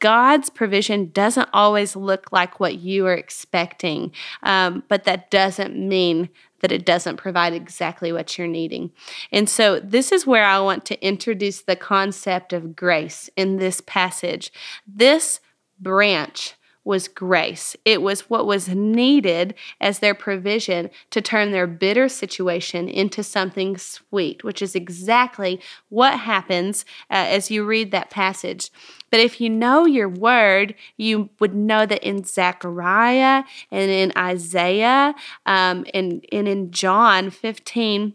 God's 0.00 0.50
provision 0.50 1.10
doesn't 1.12 1.48
always 1.52 1.96
look 1.96 2.30
like 2.30 2.60
what 2.60 2.76
you 2.76 3.06
are 3.06 3.14
expecting, 3.14 4.12
um, 4.42 4.84
but 4.86 5.04
that 5.04 5.30
doesn't 5.30 5.76
mean 5.76 6.28
that 6.62 6.72
it 6.72 6.86
doesn't 6.86 7.18
provide 7.18 7.52
exactly 7.52 8.12
what 8.12 8.38
you're 8.38 8.46
needing. 8.48 8.90
And 9.30 9.48
so, 9.48 9.78
this 9.78 10.10
is 10.10 10.26
where 10.26 10.44
I 10.44 10.58
want 10.60 10.86
to 10.86 11.06
introduce 11.06 11.60
the 11.60 11.76
concept 11.76 12.52
of 12.52 12.74
grace 12.74 13.28
in 13.36 13.58
this 13.58 13.82
passage. 13.82 14.52
This 14.86 15.40
branch 15.78 16.54
was 16.84 17.06
grace. 17.08 17.76
It 17.84 18.02
was 18.02 18.28
what 18.28 18.46
was 18.46 18.68
needed 18.68 19.54
as 19.80 20.00
their 20.00 20.14
provision 20.14 20.90
to 21.10 21.20
turn 21.20 21.52
their 21.52 21.66
bitter 21.66 22.08
situation 22.08 22.88
into 22.88 23.22
something 23.22 23.78
sweet, 23.78 24.42
which 24.42 24.60
is 24.60 24.74
exactly 24.74 25.60
what 25.88 26.20
happens 26.20 26.84
uh, 27.10 27.26
as 27.28 27.50
you 27.50 27.64
read 27.64 27.92
that 27.92 28.10
passage. 28.10 28.70
But 29.10 29.20
if 29.20 29.40
you 29.40 29.48
know 29.48 29.86
your 29.86 30.08
word, 30.08 30.74
you 30.96 31.30
would 31.38 31.54
know 31.54 31.86
that 31.86 32.02
in 32.02 32.24
Zechariah 32.24 33.44
and 33.70 33.90
in 33.90 34.12
Isaiah 34.16 35.14
um, 35.46 35.84
and, 35.94 36.24
and 36.32 36.48
in 36.48 36.70
John 36.72 37.30
15, 37.30 38.14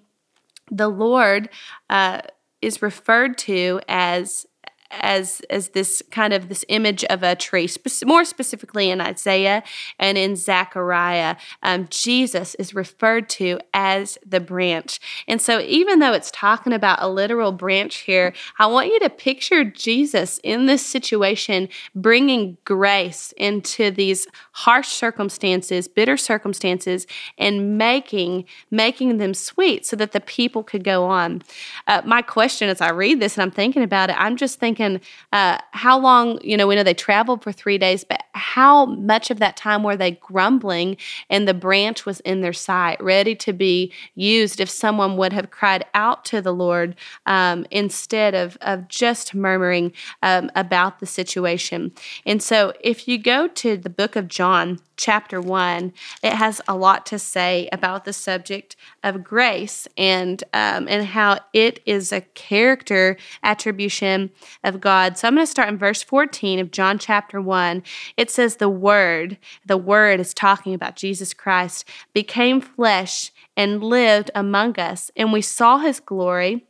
the 0.70 0.90
Lord 0.90 1.50
uh, 1.90 2.22
is 2.62 2.82
referred 2.82 3.38
to 3.40 3.80
as 3.88 4.46
as 4.92 5.42
as 5.50 5.70
this 5.70 6.02
kind 6.12 6.34
of 6.34 6.50
this 6.50 6.64
image 6.70 7.04
of 7.06 7.24
a 7.24 7.36
tree 7.36 7.70
more 8.06 8.26
specifically 8.26 8.90
in 8.90 9.02
isaiah 9.02 9.64
and 10.00 10.18
in 10.18 10.36
zechariah 10.36 11.36
um, 11.64 11.88
jesus 11.90 12.56
is 12.56 12.74
referred 12.74 13.30
to 13.30 13.60
as 13.74 14.18
the 14.26 14.40
branch. 14.40 15.00
And 15.28 15.42
so 15.42 15.60
even 15.62 16.00
though 16.00 16.14
it's 16.14 16.32
talking 16.32 16.74
about 16.74 17.02
a 17.02 17.10
literal 17.10 17.52
branch 17.52 17.98
here 17.98 18.34
i 18.60 18.66
want 18.66 18.88
you 18.88 19.00
to 19.00 19.10
picture 19.10 19.64
jesus 19.64 20.40
in 20.44 20.66
this 20.66 20.86
situation 20.86 21.70
bringing 21.96 22.58
grace 22.66 23.34
into 23.38 23.92
these 23.92 24.28
harsh 24.54 24.88
circumstances 24.88 25.88
bitter 25.88 26.18
circumstances 26.18 27.08
and 27.38 27.78
making 27.78 28.46
making 28.72 29.18
them 29.18 29.34
sweet 29.34 29.86
so 29.86 29.96
that 29.96 30.12
the 30.12 30.20
people 30.20 30.64
could 30.64 30.84
go 30.84 31.06
on. 31.06 31.42
Uh, 31.88 32.02
my 32.06 32.22
question 32.22 32.70
as 32.70 32.82
i 32.82 32.90
read 32.90 33.20
this 33.20 33.36
and 33.36 33.44
i'm 33.44 33.52
thinking 33.52 33.84
about 33.84 34.10
it 34.10 34.16
i'm 34.18 34.38
just 34.38 34.60
thinking 34.60 34.77
thinking, 34.78 35.02
uh, 35.34 35.58
how 35.72 36.00
long, 36.00 36.40
you 36.44 36.56
know, 36.56 36.68
we 36.68 36.76
know 36.76 36.84
they 36.84 36.94
traveled 36.94 37.44
for 37.44 37.52
three 37.52 37.78
days, 37.78 38.04
but 38.04 38.24
how 38.34 38.86
much 38.86 39.32
of 39.32 39.40
that 39.40 39.58
time 39.58 39.84
were 39.84 39.98
they 39.98 40.12
grumbling 40.12 40.98
and 41.30 41.48
the 41.48 41.54
branch 41.54 42.06
was 42.06 42.20
in 42.22 42.42
their 42.42 42.54
sight, 42.54 43.02
ready 43.02 43.36
to 43.36 43.54
be 43.54 43.92
used 44.16 44.60
if 44.60 44.70
someone 44.70 45.18
would 45.18 45.34
have 45.34 45.52
cried 45.52 45.86
out 45.94 46.26
to 46.26 46.42
the 46.42 46.54
Lord 46.54 46.96
um, 47.26 47.66
instead 47.72 48.36
of, 48.36 48.58
of 48.62 48.88
just 48.88 49.34
murmuring 49.34 49.92
um, 50.22 50.52
about 50.56 51.00
the 51.00 51.06
situation? 51.06 51.92
And 52.26 52.42
so 52.42 52.74
if 52.82 53.08
you 53.08 53.18
go 53.18 53.48
to 53.48 53.78
the 53.78 53.90
book 53.90 54.16
of 54.16 54.28
John, 54.28 54.80
chapter 54.98 55.40
1, 55.40 55.94
it 56.22 56.34
has 56.34 56.60
a 56.68 56.76
lot 56.76 57.06
to 57.08 57.18
say 57.18 57.70
about 57.72 58.04
the 58.04 58.14
subject 58.14 58.76
of 59.04 59.24
grace 59.24 59.88
and 59.98 60.44
um, 60.54 60.88
and 60.90 61.08
how 61.08 61.40
it 61.54 61.80
is 61.86 62.12
a 62.12 62.22
character 62.22 63.16
attribution 63.44 64.32
of 64.64 64.82
God. 64.82 65.18
So 65.18 65.28
I'm 65.28 65.36
going 65.36 65.46
to 65.46 65.52
start 65.52 65.70
in 65.70 65.78
verse 65.78 66.04
14 66.04 66.60
of 66.60 66.72
John 66.72 67.00
chapter 67.00 67.40
1. 67.40 67.84
It 68.18 68.30
says 68.30 68.58
the 68.58 68.70
word, 68.70 69.38
the 69.66 69.78
word 69.78 70.20
is 70.20 70.34
talking 70.34 70.74
about 70.74 70.96
Jesus 70.96 71.34
Christ, 71.34 71.86
became 72.14 72.60
flesh 72.60 73.32
and 73.56 73.84
lived 73.84 74.30
among 74.36 74.80
us, 74.80 75.10
and 75.16 75.32
we 75.32 75.42
saw 75.42 75.78
his 75.78 76.00
glory 76.00 76.67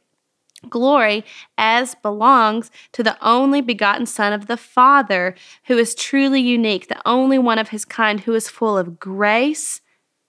glory 0.69 1.23
as 1.57 1.95
belongs 1.95 2.71
to 2.93 3.03
the 3.03 3.17
only 3.25 3.61
begotten 3.61 4.05
Son 4.05 4.33
of 4.33 4.47
the 4.47 4.57
Father, 4.57 5.35
who 5.65 5.77
is 5.77 5.95
truly 5.95 6.41
unique, 6.41 6.87
the 6.87 7.01
only 7.05 7.37
one 7.39 7.59
of 7.59 7.69
his 7.69 7.85
kind 7.85 8.21
who 8.21 8.33
is 8.33 8.49
full 8.49 8.77
of 8.77 8.99
grace 8.99 9.81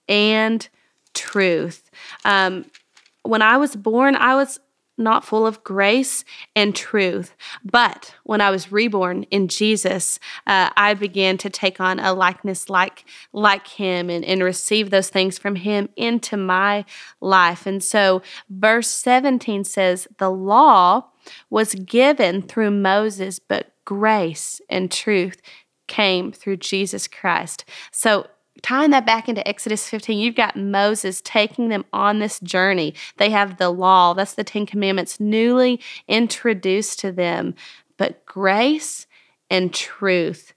and 0.07 0.67
truth. 1.13 1.89
Um, 2.25 2.65
when 3.23 3.41
I 3.41 3.57
was 3.57 3.75
born, 3.75 4.15
I 4.15 4.35
was 4.35 4.59
not 4.99 5.25
full 5.25 5.47
of 5.47 5.63
grace 5.63 6.25
and 6.55 6.75
truth. 6.75 7.35
But 7.63 8.15
when 8.23 8.41
I 8.41 8.51
was 8.51 8.71
reborn 8.71 9.23
in 9.23 9.47
Jesus, 9.47 10.19
uh, 10.45 10.69
I 10.75 10.93
began 10.93 11.37
to 11.39 11.49
take 11.49 11.79
on 11.79 11.99
a 11.99 12.13
likeness 12.13 12.69
like 12.69 13.05
like 13.33 13.67
Him 13.67 14.09
and, 14.09 14.23
and 14.25 14.43
receive 14.43 14.89
those 14.89 15.09
things 15.09 15.37
from 15.37 15.55
Him 15.55 15.89
into 15.95 16.37
my 16.37 16.85
life. 17.21 17.65
And 17.65 17.83
so, 17.83 18.21
verse 18.49 18.89
17 18.89 19.63
says, 19.63 20.07
The 20.17 20.29
law 20.29 21.05
was 21.49 21.75
given 21.75 22.41
through 22.41 22.71
Moses, 22.71 23.39
but 23.39 23.71
grace 23.85 24.61
and 24.69 24.91
truth 24.91 25.41
came 25.87 26.31
through 26.31 26.57
Jesus 26.57 27.07
Christ. 27.07 27.65
So 27.91 28.27
tying 28.61 28.91
that 28.91 29.05
back 29.05 29.29
into 29.29 29.47
Exodus 29.47 29.87
15, 29.89 30.17
you've 30.17 30.35
got 30.35 30.55
Moses 30.55 31.21
taking 31.23 31.69
them 31.69 31.85
on 31.93 32.19
this 32.19 32.39
journey. 32.39 32.93
They 33.17 33.29
have 33.29 33.57
the 33.57 33.69
law, 33.69 34.13
that's 34.13 34.33
the 34.33 34.43
Ten 34.43 34.65
Commandments, 34.65 35.19
newly 35.19 35.79
introduced 36.07 36.99
to 36.99 37.11
them. 37.11 37.55
But 37.97 38.25
grace 38.25 39.07
and 39.49 39.73
truth 39.73 40.53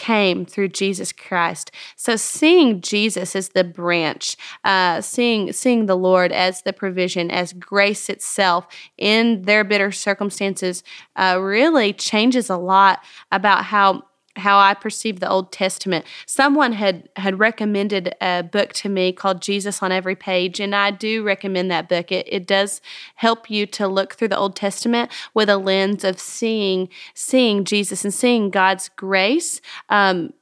came 0.00 0.46
through 0.46 0.68
Jesus 0.68 1.12
Christ. 1.12 1.70
So 1.94 2.16
seeing 2.16 2.80
Jesus 2.80 3.36
as 3.36 3.50
the 3.50 3.64
branch, 3.64 4.34
uh, 4.64 5.02
seeing 5.02 5.52
seeing 5.52 5.84
the 5.84 5.96
Lord 5.96 6.32
as 6.32 6.62
the 6.62 6.72
provision, 6.72 7.30
as 7.30 7.52
grace 7.52 8.08
itself 8.08 8.66
in 8.96 9.42
their 9.42 9.62
bitter 9.62 9.92
circumstances, 9.92 10.82
uh, 11.16 11.38
really 11.38 11.92
changes 11.92 12.48
a 12.48 12.56
lot 12.56 13.04
about 13.30 13.66
how 13.66 14.04
how 14.36 14.58
I 14.58 14.74
perceive 14.74 15.20
the 15.20 15.28
Old 15.28 15.52
Testament. 15.52 16.04
Someone 16.26 16.72
had 16.72 17.08
had 17.16 17.38
recommended 17.38 18.14
a 18.20 18.42
book 18.42 18.72
to 18.74 18.88
me 18.88 19.12
called 19.12 19.42
Jesus 19.42 19.82
on 19.82 19.92
Every 19.92 20.14
Page, 20.14 20.60
and 20.60 20.74
I 20.74 20.90
do 20.90 21.22
recommend 21.22 21.70
that 21.70 21.88
book. 21.88 22.12
It, 22.12 22.26
it 22.30 22.46
does 22.46 22.80
help 23.16 23.50
you 23.50 23.66
to 23.66 23.86
look 23.86 24.14
through 24.14 24.28
the 24.28 24.38
Old 24.38 24.56
Testament 24.56 25.10
with 25.34 25.48
a 25.48 25.56
lens 25.56 26.04
of 26.04 26.20
seeing 26.20 26.88
seeing 27.14 27.64
Jesus 27.64 28.04
and 28.04 28.14
seeing 28.14 28.50
God's 28.50 28.88
grace. 28.88 29.60
Um, 29.88 30.32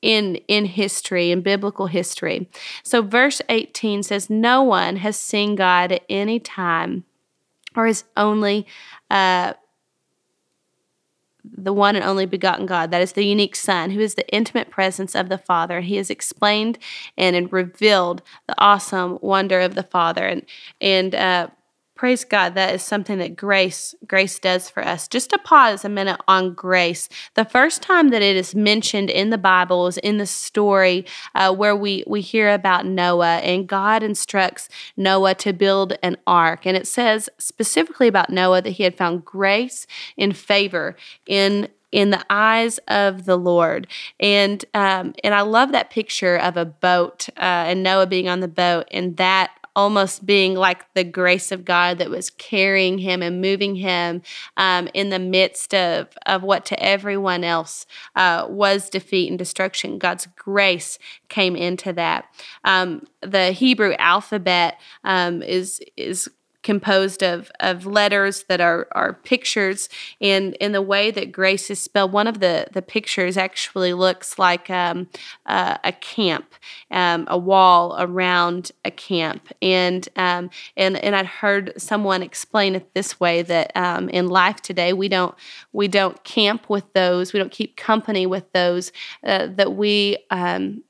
in 0.00 0.36
in 0.48 0.66
history 0.66 1.30
in 1.30 1.40
biblical 1.40 1.86
history. 1.86 2.46
So 2.82 3.00
verse 3.00 3.40
18 3.48 4.02
says 4.02 4.28
no 4.28 4.62
one 4.62 4.96
has 4.96 5.18
seen 5.18 5.54
God 5.54 5.92
at 5.92 6.02
any 6.10 6.38
time 6.38 7.04
or 7.74 7.86
is 7.86 8.04
only 8.14 8.66
uh, 9.10 9.54
the 11.44 11.72
one 11.72 11.94
and 11.94 12.04
only 12.04 12.26
begotten 12.26 12.66
God, 12.66 12.90
that 12.90 13.02
is 13.02 13.12
the 13.12 13.24
unique 13.24 13.54
Son, 13.54 13.90
who 13.90 14.00
is 14.00 14.14
the 14.14 14.28
intimate 14.34 14.70
presence 14.70 15.14
of 15.14 15.28
the 15.28 15.38
Father. 15.38 15.80
He 15.80 15.96
has 15.96 16.10
explained 16.10 16.78
and 17.18 17.52
revealed 17.52 18.22
the 18.46 18.54
awesome 18.58 19.18
wonder 19.20 19.60
of 19.60 19.74
the 19.74 19.82
Father. 19.82 20.26
And 20.26 20.42
and 20.80 21.14
uh, 21.14 21.48
praise 21.94 22.24
God, 22.24 22.54
that 22.54 22.74
is 22.74 22.82
something 22.82 23.18
that 23.18 23.36
grace 23.36 23.94
grace 24.06 24.38
does 24.38 24.68
for 24.68 24.84
us. 24.84 25.06
Just 25.06 25.30
to 25.30 25.38
pause 25.38 25.84
a 25.84 25.88
minute 25.88 26.20
on 26.26 26.52
grace. 26.54 27.08
The 27.34 27.44
first 27.44 27.82
time 27.82 28.08
that 28.08 28.22
it 28.22 28.36
is 28.36 28.54
mentioned 28.54 29.10
in 29.10 29.30
the 29.30 29.38
Bible 29.38 29.86
is 29.86 29.98
in 29.98 30.18
the 30.18 30.26
story 30.26 31.06
uh, 31.34 31.54
where 31.54 31.76
we 31.76 32.04
we 32.06 32.20
hear 32.20 32.52
about 32.52 32.86
Noah, 32.86 33.36
and 33.38 33.68
God 33.68 34.02
instructs 34.02 34.68
Noah 34.96 35.34
to 35.36 35.52
build 35.52 35.96
an 36.02 36.16
ark, 36.26 36.66
and 36.66 36.76
it 36.76 36.86
says 36.86 37.28
specifically 37.38 38.08
about 38.08 38.30
Noah 38.30 38.62
that 38.62 38.70
he 38.70 38.82
had 38.82 38.96
found 38.96 39.24
grace 39.24 39.86
and 40.18 40.36
favor 40.36 40.96
in 41.26 41.68
in 41.92 42.10
the 42.10 42.26
eyes 42.28 42.78
of 42.88 43.24
the 43.24 43.36
Lord. 43.36 43.86
And 44.18 44.64
um, 44.74 45.14
and 45.22 45.32
I 45.32 45.42
love 45.42 45.70
that 45.72 45.90
picture 45.90 46.36
of 46.36 46.56
a 46.56 46.64
boat 46.64 47.28
uh, 47.36 47.70
and 47.70 47.84
Noah 47.84 48.06
being 48.06 48.28
on 48.28 48.40
the 48.40 48.48
boat 48.48 48.88
and 48.90 49.16
that 49.16 49.52
almost 49.76 50.24
being 50.24 50.54
like 50.54 50.92
the 50.94 51.04
grace 51.04 51.50
of 51.52 51.64
God 51.64 51.98
that 51.98 52.10
was 52.10 52.30
carrying 52.30 52.98
him 52.98 53.22
and 53.22 53.40
moving 53.40 53.76
him 53.76 54.22
um, 54.56 54.88
in 54.94 55.10
the 55.10 55.18
midst 55.18 55.74
of, 55.74 56.08
of 56.26 56.42
what 56.42 56.64
to 56.66 56.82
everyone 56.82 57.44
else 57.44 57.86
uh, 58.16 58.46
was 58.48 58.88
defeat 58.88 59.28
and 59.28 59.38
destruction. 59.38 59.98
God's 59.98 60.26
grace 60.36 60.98
came 61.28 61.56
into 61.56 61.92
that. 61.92 62.26
Um, 62.64 63.06
the 63.20 63.52
Hebrew 63.52 63.94
alphabet 63.98 64.78
um, 65.02 65.42
is 65.42 65.80
is 65.96 66.28
composed 66.64 67.22
of, 67.22 67.52
of 67.60 67.86
letters 67.86 68.44
that 68.48 68.60
are, 68.60 68.88
are 68.92 69.12
pictures. 69.12 69.88
And 70.20 70.54
in 70.54 70.72
the 70.72 70.82
way 70.82 71.12
that 71.12 71.30
grace 71.30 71.70
is 71.70 71.80
spelled 71.80 72.12
one 72.12 72.26
of 72.26 72.40
the, 72.40 72.66
the 72.72 72.82
pictures 72.82 73.36
actually 73.36 73.92
looks 73.92 74.38
like 74.38 74.68
um, 74.70 75.08
uh, 75.46 75.76
a 75.84 75.92
camp 75.92 76.54
um, 76.90 77.26
a 77.28 77.36
wall 77.36 77.94
around 77.98 78.72
a 78.84 78.90
camp. 78.90 79.48
And 79.60 80.08
um, 80.16 80.50
and 80.76 80.96
and 80.96 81.14
I'd 81.14 81.26
heard 81.26 81.72
someone 81.76 82.22
explain 82.22 82.74
it 82.74 82.94
this 82.94 83.20
way 83.20 83.42
that 83.42 83.72
um, 83.76 84.08
in 84.08 84.28
life 84.28 84.56
today 84.62 84.92
we 84.92 85.08
don't 85.08 85.34
we 85.72 85.88
don't 85.88 86.22
camp 86.24 86.70
with 86.70 86.90
those 86.92 87.32
we 87.32 87.38
don't 87.38 87.52
keep 87.52 87.76
company 87.76 88.26
with 88.26 88.50
those 88.52 88.92
uh, 89.24 89.48
that 89.48 89.74
we 89.74 90.18
um, 90.30 90.82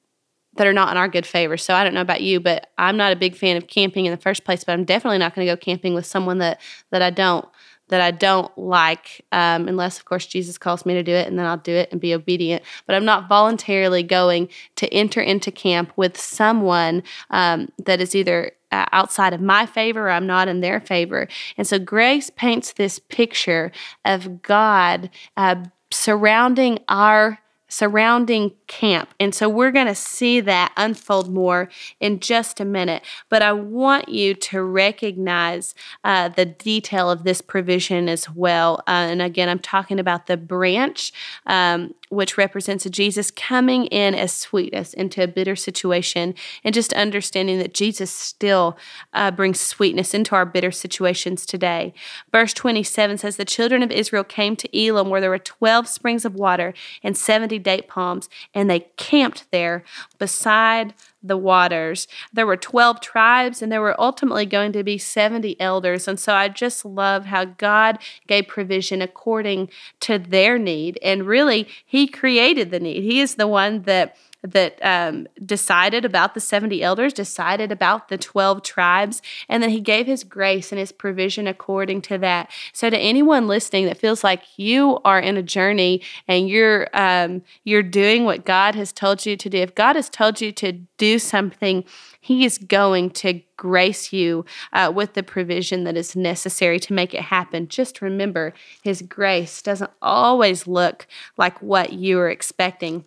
that 0.57 0.67
are 0.67 0.73
not 0.73 0.91
in 0.91 0.97
our 0.97 1.09
good 1.09 1.27
favor. 1.27 1.57
So 1.57 1.75
I 1.75 1.85
don't 1.85 1.95
know 1.95 2.01
about 2.01 2.23
you, 2.23 2.41
but 2.41 2.71
I'm 2.79 2.97
not 2.97 3.13
a 3.13 3.17
big 3.17 3.37
fan 3.37 3.57
of 3.57 3.67
camping 3.67 4.07
in 4.07 4.11
the 4.11 4.21
first 4.21 4.45
place. 4.45 4.65
But 4.65 4.73
I'm 4.73 4.85
definitely 4.85 5.19
not 5.19 5.35
going 5.35 5.47
to 5.47 5.53
go 5.53 5.57
camping 5.57 5.95
with 5.95 6.07
someone 6.07 6.39
that 6.39 6.61
that 6.91 7.03
I 7.03 7.11
don't 7.11 7.47
that 7.89 8.01
I 8.01 8.13
don't 8.13 8.57
like, 8.57 9.25
um, 9.31 9.69
unless 9.69 9.99
of 9.99 10.07
course 10.07 10.27
Jesus 10.27 10.57
calls 10.57 10.87
me 10.87 10.95
to 10.95 11.03
do 11.03 11.13
it, 11.13 11.27
and 11.27 11.39
then 11.39 11.47
I'll 11.47 11.59
do 11.59 11.75
it 11.75 11.91
and 11.93 12.01
be 12.01 12.15
obedient. 12.15 12.63
But 12.87 12.97
I'm 12.97 13.05
not 13.05 13.29
voluntarily 13.29 14.03
going 14.03 14.49
to 14.77 14.93
enter 14.93 15.21
into 15.21 15.51
camp 15.51 15.93
with 15.97 16.19
someone 16.19 17.03
um, 17.31 17.71
that 17.85 18.01
is 18.01 18.15
either 18.15 18.53
uh, 18.73 18.87
outside 18.93 19.33
of 19.33 19.41
my 19.41 19.67
favor 19.67 20.09
or 20.09 20.11
I'm 20.11 20.27
not 20.27 20.49
in 20.49 20.61
their 20.61 20.81
favor. 20.81 21.29
And 21.57 21.67
so 21.67 21.79
grace 21.79 22.31
paints 22.31 22.73
this 22.73 22.99
picture 22.99 23.71
of 24.05 24.43
God 24.43 25.11
uh, 25.37 25.65
surrounding 25.91 26.81
our 26.89 27.39
surrounding 27.75 28.53
camp. 28.69 29.13
And 29.19 29.35
so 29.35 29.49
we're 29.49 29.73
going 29.73 29.89
to 29.89 29.97
see 29.97 30.39
that 30.39 30.73
unfold 30.77 31.29
more 31.29 31.69
in 31.99 32.21
just 32.21 32.61
a 32.61 32.65
minute. 32.65 33.03
But 33.29 33.43
I 33.43 33.53
want 33.53 34.09
you 34.09 34.35
to 34.35 34.63
recognize 34.63 35.75
uh, 36.05 36.29
the 36.29 36.47
detail 36.47 37.11
of 37.11 37.25
this 37.25 37.41
provision 37.41 38.09
as 38.09 38.31
well. 38.31 38.79
Uh, 38.87 39.11
and 39.11 39.21
again, 39.21 39.49
I'm 39.49 39.59
talking 39.59 39.99
about 39.99 40.29
the 40.29 40.37
branch, 40.37 41.13
um, 41.47 41.95
which 42.11 42.39
represents 42.39 42.85
Jesus 42.91 43.33
coming 43.33 43.87
in 43.87 44.15
as 44.15 44.33
sweetness 44.33 44.95
into 44.95 45.25
a 45.25 45.27
bitter 45.27 45.57
situation, 45.57 46.37
and 46.63 46.73
just 46.73 46.93
understanding 46.93 47.59
that 47.59 47.75
Jesus 47.75 48.13
still 48.13 48.79
uh, 49.13 49.33
brings 49.33 49.59
sweetness 49.59 50.15
into 50.15 50.37
our 50.37 50.47
bitter 50.47 50.71
situations 50.71 51.45
today. 51.45 51.93
Verse 52.31 52.55
27 52.55 53.19
says, 53.19 53.37
The 53.37 53.45
children 53.45 53.83
of 53.83 53.91
Israel 53.91 54.23
came 54.23 54.55
to 54.55 54.79
Elim, 54.79 55.11
where 55.11 55.21
there 55.21 55.31
were 55.31 55.39
12 55.41 55.89
springs 55.89 56.25
of 56.25 56.37
water 56.37 56.73
and 57.03 57.17
70 57.17 57.64
date 57.65 57.89
palms, 57.89 58.29
and 58.55 58.71
they 58.71 58.81
camped 58.97 59.51
there 59.51 59.83
beside 60.19 60.95
the 61.23 61.37
waters. 61.37 62.07
There 62.33 62.47
were 62.47 62.57
12 62.57 63.01
tribes, 63.01 63.63
and 63.63 63.73
there 63.73 63.81
were 63.81 64.01
ultimately 64.01 64.47
going 64.47 64.73
to 64.73 64.85
be 64.85 64.99
70 64.99 65.61
elders. 65.61 66.07
And 66.07 66.21
so 66.21 66.35
I 66.35 66.49
just 66.49 66.85
love 66.85 67.25
how 67.25 67.47
God 67.47 67.99
gave 68.27 68.47
provision 68.47 69.03
according 69.03 69.71
to 70.01 70.19
their 70.19 70.59
need. 70.59 70.99
And 71.03 71.27
really, 71.27 71.67
He 71.85 72.07
created 72.07 72.71
the 72.71 72.81
need. 72.81 73.03
He 73.03 73.21
is 73.21 73.35
the 73.35 73.49
one 73.49 73.83
that 73.83 74.17
that 74.45 74.79
um, 74.83 75.27
decided 75.45 76.05
about 76.05 76.35
the 76.35 76.41
70 76.41 76.83
elders, 76.83 77.15
decided 77.15 77.73
about 77.73 78.09
the 78.09 78.19
12 78.19 78.63
tribes, 78.63 79.23
and 79.49 79.63
then 79.63 79.71
he 79.71 79.81
gave 79.81 80.07
his 80.07 80.23
grace 80.23 80.71
and 80.71 80.79
his 80.79 80.93
provision 80.93 81.47
according 81.47 82.03
to 82.03 82.19
that. 82.19 82.51
So, 82.73 82.91
to 82.91 82.99
anyone 82.99 83.49
listening 83.49 83.87
that 83.87 83.97
feels 83.97 84.23
like 84.23 84.43
you 84.59 84.99
are 85.05 85.19
in 85.19 85.39
a 85.39 85.43
journey 85.43 86.03
and 86.29 86.49
you're 86.49 86.89
um, 86.93 87.43
you're 87.65 87.83
doing 87.83 88.25
what 88.25 88.45
God 88.45 88.75
has 88.75 88.93
told 88.93 89.25
you 89.25 89.37
to 89.37 89.49
do, 89.49 89.59
if 89.59 89.75
God 89.75 89.97
has 89.97 90.11
told 90.11 90.41
you 90.41 90.53
to 90.53 90.73
do 90.99 91.19
something, 91.19 91.85
He 92.21 92.45
is 92.45 92.59
going 92.59 93.11
to 93.11 93.41
grace 93.57 94.13
you 94.13 94.45
uh, 94.75 94.93
with 94.95 95.15
the 95.15 95.23
provision 95.23 95.85
that 95.85 95.97
is 95.97 96.15
necessary 96.15 96.79
to 96.81 96.93
make 96.93 97.15
it 97.15 97.23
happen. 97.23 97.69
Just 97.69 98.03
remember, 98.03 98.53
His 98.83 99.01
grace 99.01 99.63
doesn't 99.63 99.91
always 100.03 100.67
look 100.67 101.07
like 101.39 101.63
what 101.63 101.95
you 101.95 102.19
are 102.19 102.29
expecting. 102.29 103.05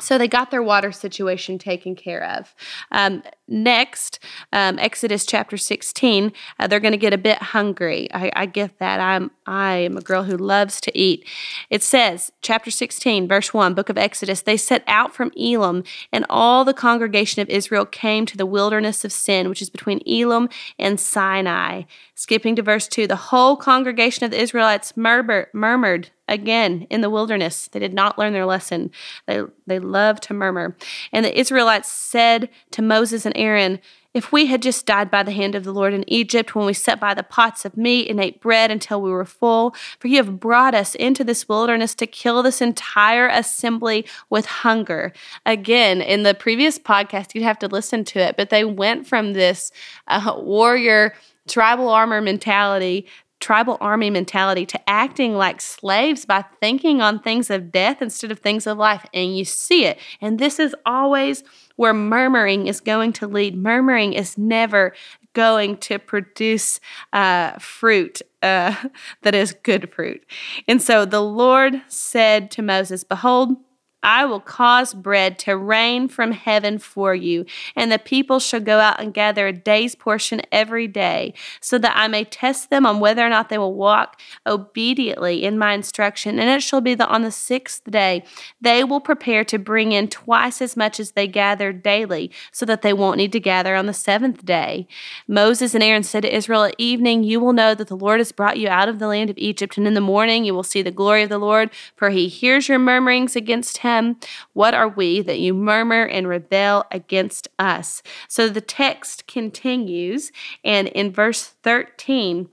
So 0.00 0.18
they 0.18 0.28
got 0.28 0.50
their 0.50 0.62
water 0.62 0.90
situation 0.90 1.58
taken 1.58 1.94
care 1.94 2.24
of. 2.24 2.54
Um, 2.90 3.22
next, 3.52 4.18
um, 4.52 4.78
Exodus 4.78 5.26
chapter 5.26 5.56
16, 5.56 6.32
uh, 6.58 6.66
they're 6.66 6.80
going 6.80 6.92
to 6.92 6.98
get 6.98 7.12
a 7.12 7.18
bit 7.18 7.38
hungry. 7.38 8.08
I, 8.12 8.32
I, 8.34 8.46
get 8.46 8.78
that. 8.78 8.98
I'm 8.98 9.30
I 9.46 9.74
am 9.74 9.96
a 9.96 10.00
girl 10.00 10.24
who 10.24 10.36
loves 10.36 10.80
to 10.82 10.98
eat. 10.98 11.26
It 11.68 11.82
says, 11.82 12.32
chapter 12.42 12.70
16, 12.70 13.28
verse 13.28 13.52
1, 13.52 13.74
book 13.74 13.88
of 13.88 13.98
Exodus, 13.98 14.42
they 14.42 14.56
set 14.56 14.82
out 14.86 15.14
from 15.14 15.32
Elim, 15.36 15.84
and 16.12 16.24
all 16.30 16.64
the 16.64 16.74
congregation 16.74 17.42
of 17.42 17.50
Israel 17.50 17.84
came 17.84 18.24
to 18.26 18.36
the 18.36 18.46
wilderness 18.46 19.04
of 19.04 19.12
Sin, 19.12 19.48
which 19.48 19.62
is 19.62 19.70
between 19.70 20.00
Elim 20.06 20.48
and 20.78 20.98
Sinai. 20.98 21.82
Skipping 22.14 22.56
to 22.56 22.62
verse 22.62 22.86
2, 22.88 23.06
the 23.06 23.16
whole 23.16 23.56
congregation 23.56 24.24
of 24.24 24.30
the 24.30 24.40
Israelites 24.40 24.96
murmur, 24.96 25.48
murmured 25.52 26.10
again 26.28 26.86
in 26.88 27.00
the 27.00 27.10
wilderness. 27.10 27.68
They 27.68 27.80
did 27.80 27.92
not 27.92 28.18
learn 28.18 28.32
their 28.32 28.46
lesson. 28.46 28.90
They, 29.26 29.42
they 29.66 29.78
love 29.78 30.20
to 30.22 30.34
murmur. 30.34 30.76
And 31.12 31.24
the 31.24 31.38
Israelites 31.38 31.90
said 31.90 32.48
to 32.70 32.82
Moses 32.82 33.26
and 33.26 33.36
Aaron, 33.42 33.80
if 34.14 34.30
we 34.30 34.46
had 34.46 34.62
just 34.62 34.86
died 34.86 35.10
by 35.10 35.22
the 35.22 35.32
hand 35.32 35.54
of 35.54 35.64
the 35.64 35.72
Lord 35.72 35.94
in 35.94 36.08
Egypt 36.08 36.54
when 36.54 36.66
we 36.66 36.74
sat 36.74 37.00
by 37.00 37.12
the 37.12 37.22
pots 37.22 37.64
of 37.64 37.76
meat 37.76 38.08
and 38.08 38.20
ate 38.20 38.40
bread 38.40 38.70
until 38.70 39.00
we 39.00 39.10
were 39.10 39.24
full, 39.24 39.74
for 39.98 40.08
you 40.08 40.18
have 40.18 40.38
brought 40.38 40.74
us 40.74 40.94
into 40.94 41.24
this 41.24 41.48
wilderness 41.48 41.94
to 41.96 42.06
kill 42.06 42.42
this 42.42 42.60
entire 42.60 43.26
assembly 43.26 44.06
with 44.28 44.46
hunger. 44.46 45.12
Again, 45.44 46.00
in 46.00 46.22
the 46.22 46.34
previous 46.34 46.78
podcast, 46.78 47.34
you'd 47.34 47.44
have 47.44 47.58
to 47.60 47.68
listen 47.68 48.04
to 48.04 48.20
it, 48.20 48.36
but 48.36 48.50
they 48.50 48.64
went 48.64 49.06
from 49.06 49.32
this 49.32 49.72
uh, 50.06 50.34
warrior 50.38 51.14
tribal 51.48 51.88
armor 51.88 52.20
mentality 52.20 53.06
tribal 53.42 53.76
army 53.80 54.08
mentality 54.08 54.64
to 54.64 54.88
acting 54.88 55.34
like 55.34 55.60
slaves 55.60 56.24
by 56.24 56.44
thinking 56.60 57.02
on 57.02 57.18
things 57.18 57.50
of 57.50 57.72
death 57.72 58.00
instead 58.00 58.30
of 58.30 58.38
things 58.38 58.66
of 58.66 58.78
life. 58.78 59.04
And 59.12 59.36
you 59.36 59.44
see 59.44 59.84
it. 59.84 59.98
And 60.20 60.38
this 60.38 60.58
is 60.58 60.74
always 60.86 61.42
where 61.76 61.92
murmuring 61.92 62.68
is 62.68 62.80
going 62.80 63.12
to 63.14 63.26
lead. 63.26 63.56
Murmuring 63.56 64.12
is 64.12 64.38
never 64.38 64.94
going 65.32 65.76
to 65.78 65.98
produce 65.98 66.78
uh, 67.12 67.58
fruit 67.58 68.22
uh, 68.42 68.74
that 69.22 69.34
is 69.34 69.54
good 69.62 69.92
fruit. 69.92 70.24
And 70.68 70.80
so 70.80 71.04
the 71.04 71.22
Lord 71.22 71.82
said 71.88 72.50
to 72.52 72.62
Moses, 72.62 73.02
Behold, 73.02 73.56
I 74.02 74.24
will 74.24 74.40
cause 74.40 74.94
bread 74.94 75.38
to 75.40 75.56
rain 75.56 76.08
from 76.08 76.32
heaven 76.32 76.78
for 76.78 77.14
you, 77.14 77.46
and 77.76 77.92
the 77.92 77.98
people 77.98 78.40
shall 78.40 78.60
go 78.60 78.80
out 78.80 79.00
and 79.00 79.14
gather 79.14 79.46
a 79.46 79.52
day's 79.52 79.94
portion 79.94 80.42
every 80.50 80.88
day, 80.88 81.34
so 81.60 81.78
that 81.78 81.96
I 81.96 82.08
may 82.08 82.24
test 82.24 82.68
them 82.68 82.84
on 82.84 82.98
whether 82.98 83.24
or 83.24 83.28
not 83.28 83.48
they 83.48 83.58
will 83.58 83.74
walk 83.74 84.20
obediently 84.44 85.44
in 85.44 85.56
my 85.56 85.72
instruction. 85.72 86.40
And 86.40 86.50
it 86.50 86.62
shall 86.62 86.80
be 86.80 86.94
that 86.96 87.08
on 87.08 87.22
the 87.22 87.30
sixth 87.30 87.84
day 87.84 88.24
they 88.60 88.82
will 88.82 89.00
prepare 89.00 89.44
to 89.44 89.58
bring 89.58 89.92
in 89.92 90.08
twice 90.08 90.60
as 90.60 90.76
much 90.76 90.98
as 90.98 91.12
they 91.12 91.28
gather 91.28 91.72
daily, 91.72 92.32
so 92.50 92.66
that 92.66 92.82
they 92.82 92.92
won't 92.92 93.18
need 93.18 93.32
to 93.32 93.40
gather 93.40 93.76
on 93.76 93.86
the 93.86 93.94
seventh 93.94 94.44
day. 94.44 94.88
Moses 95.28 95.74
and 95.74 95.84
Aaron 95.84 96.02
said 96.02 96.22
to 96.22 96.34
Israel, 96.34 96.64
At 96.64 96.74
evening 96.76 97.22
you 97.22 97.38
will 97.38 97.52
know 97.52 97.74
that 97.74 97.86
the 97.86 97.96
Lord 97.96 98.18
has 98.18 98.32
brought 98.32 98.58
you 98.58 98.68
out 98.68 98.88
of 98.88 98.98
the 98.98 99.06
land 99.06 99.30
of 99.30 99.38
Egypt, 99.38 99.78
and 99.78 99.86
in 99.86 99.94
the 99.94 100.00
morning 100.00 100.44
you 100.44 100.54
will 100.54 100.64
see 100.64 100.82
the 100.82 100.90
glory 100.90 101.22
of 101.22 101.28
the 101.28 101.38
Lord, 101.38 101.70
for 101.94 102.10
he 102.10 102.26
hears 102.26 102.68
your 102.68 102.80
murmurings 102.80 103.36
against 103.36 103.78
him 103.78 103.91
him? 103.98 104.16
What 104.52 104.74
are 104.74 104.88
we 104.88 105.20
that 105.22 105.40
you 105.40 105.54
murmur 105.54 106.04
and 106.04 106.28
rebel 106.28 106.84
against 106.90 107.48
us? 107.58 108.02
So 108.28 108.48
the 108.48 108.60
text 108.60 109.26
continues, 109.26 110.32
and 110.64 110.88
in 110.88 111.12
verse 111.12 111.54
13, 111.62 112.48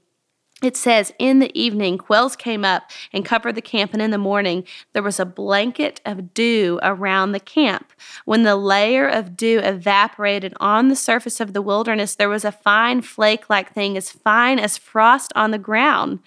it 0.61 0.75
says, 0.75 1.13
In 1.17 1.39
the 1.39 1.57
evening, 1.57 1.97
quails 1.97 2.35
came 2.35 2.65
up 2.65 2.91
and 3.13 3.23
covered 3.23 3.55
the 3.55 3.61
camp, 3.61 3.93
and 3.93 4.01
in 4.01 4.11
the 4.11 4.17
morning 4.17 4.65
there 4.93 5.03
was 5.03 5.19
a 5.19 5.25
blanket 5.25 6.01
of 6.05 6.33
dew 6.33 6.79
around 6.83 7.31
the 7.31 7.39
camp. 7.39 7.93
When 8.25 8.43
the 8.43 8.57
layer 8.57 9.07
of 9.07 9.37
dew 9.37 9.59
evaporated 9.59 10.53
on 10.59 10.89
the 10.89 10.95
surface 10.95 11.39
of 11.39 11.53
the 11.53 11.61
wilderness, 11.61 12.15
there 12.15 12.29
was 12.29 12.43
a 12.43 12.51
fine 12.51 13.01
flake 13.01 13.49
like 13.49 13.73
thing, 13.73 13.95
as 13.95 14.11
fine 14.11 14.59
as 14.59 14.77
frost 14.77 15.31
on 15.35 15.51
the 15.51 15.57
ground. 15.57 16.19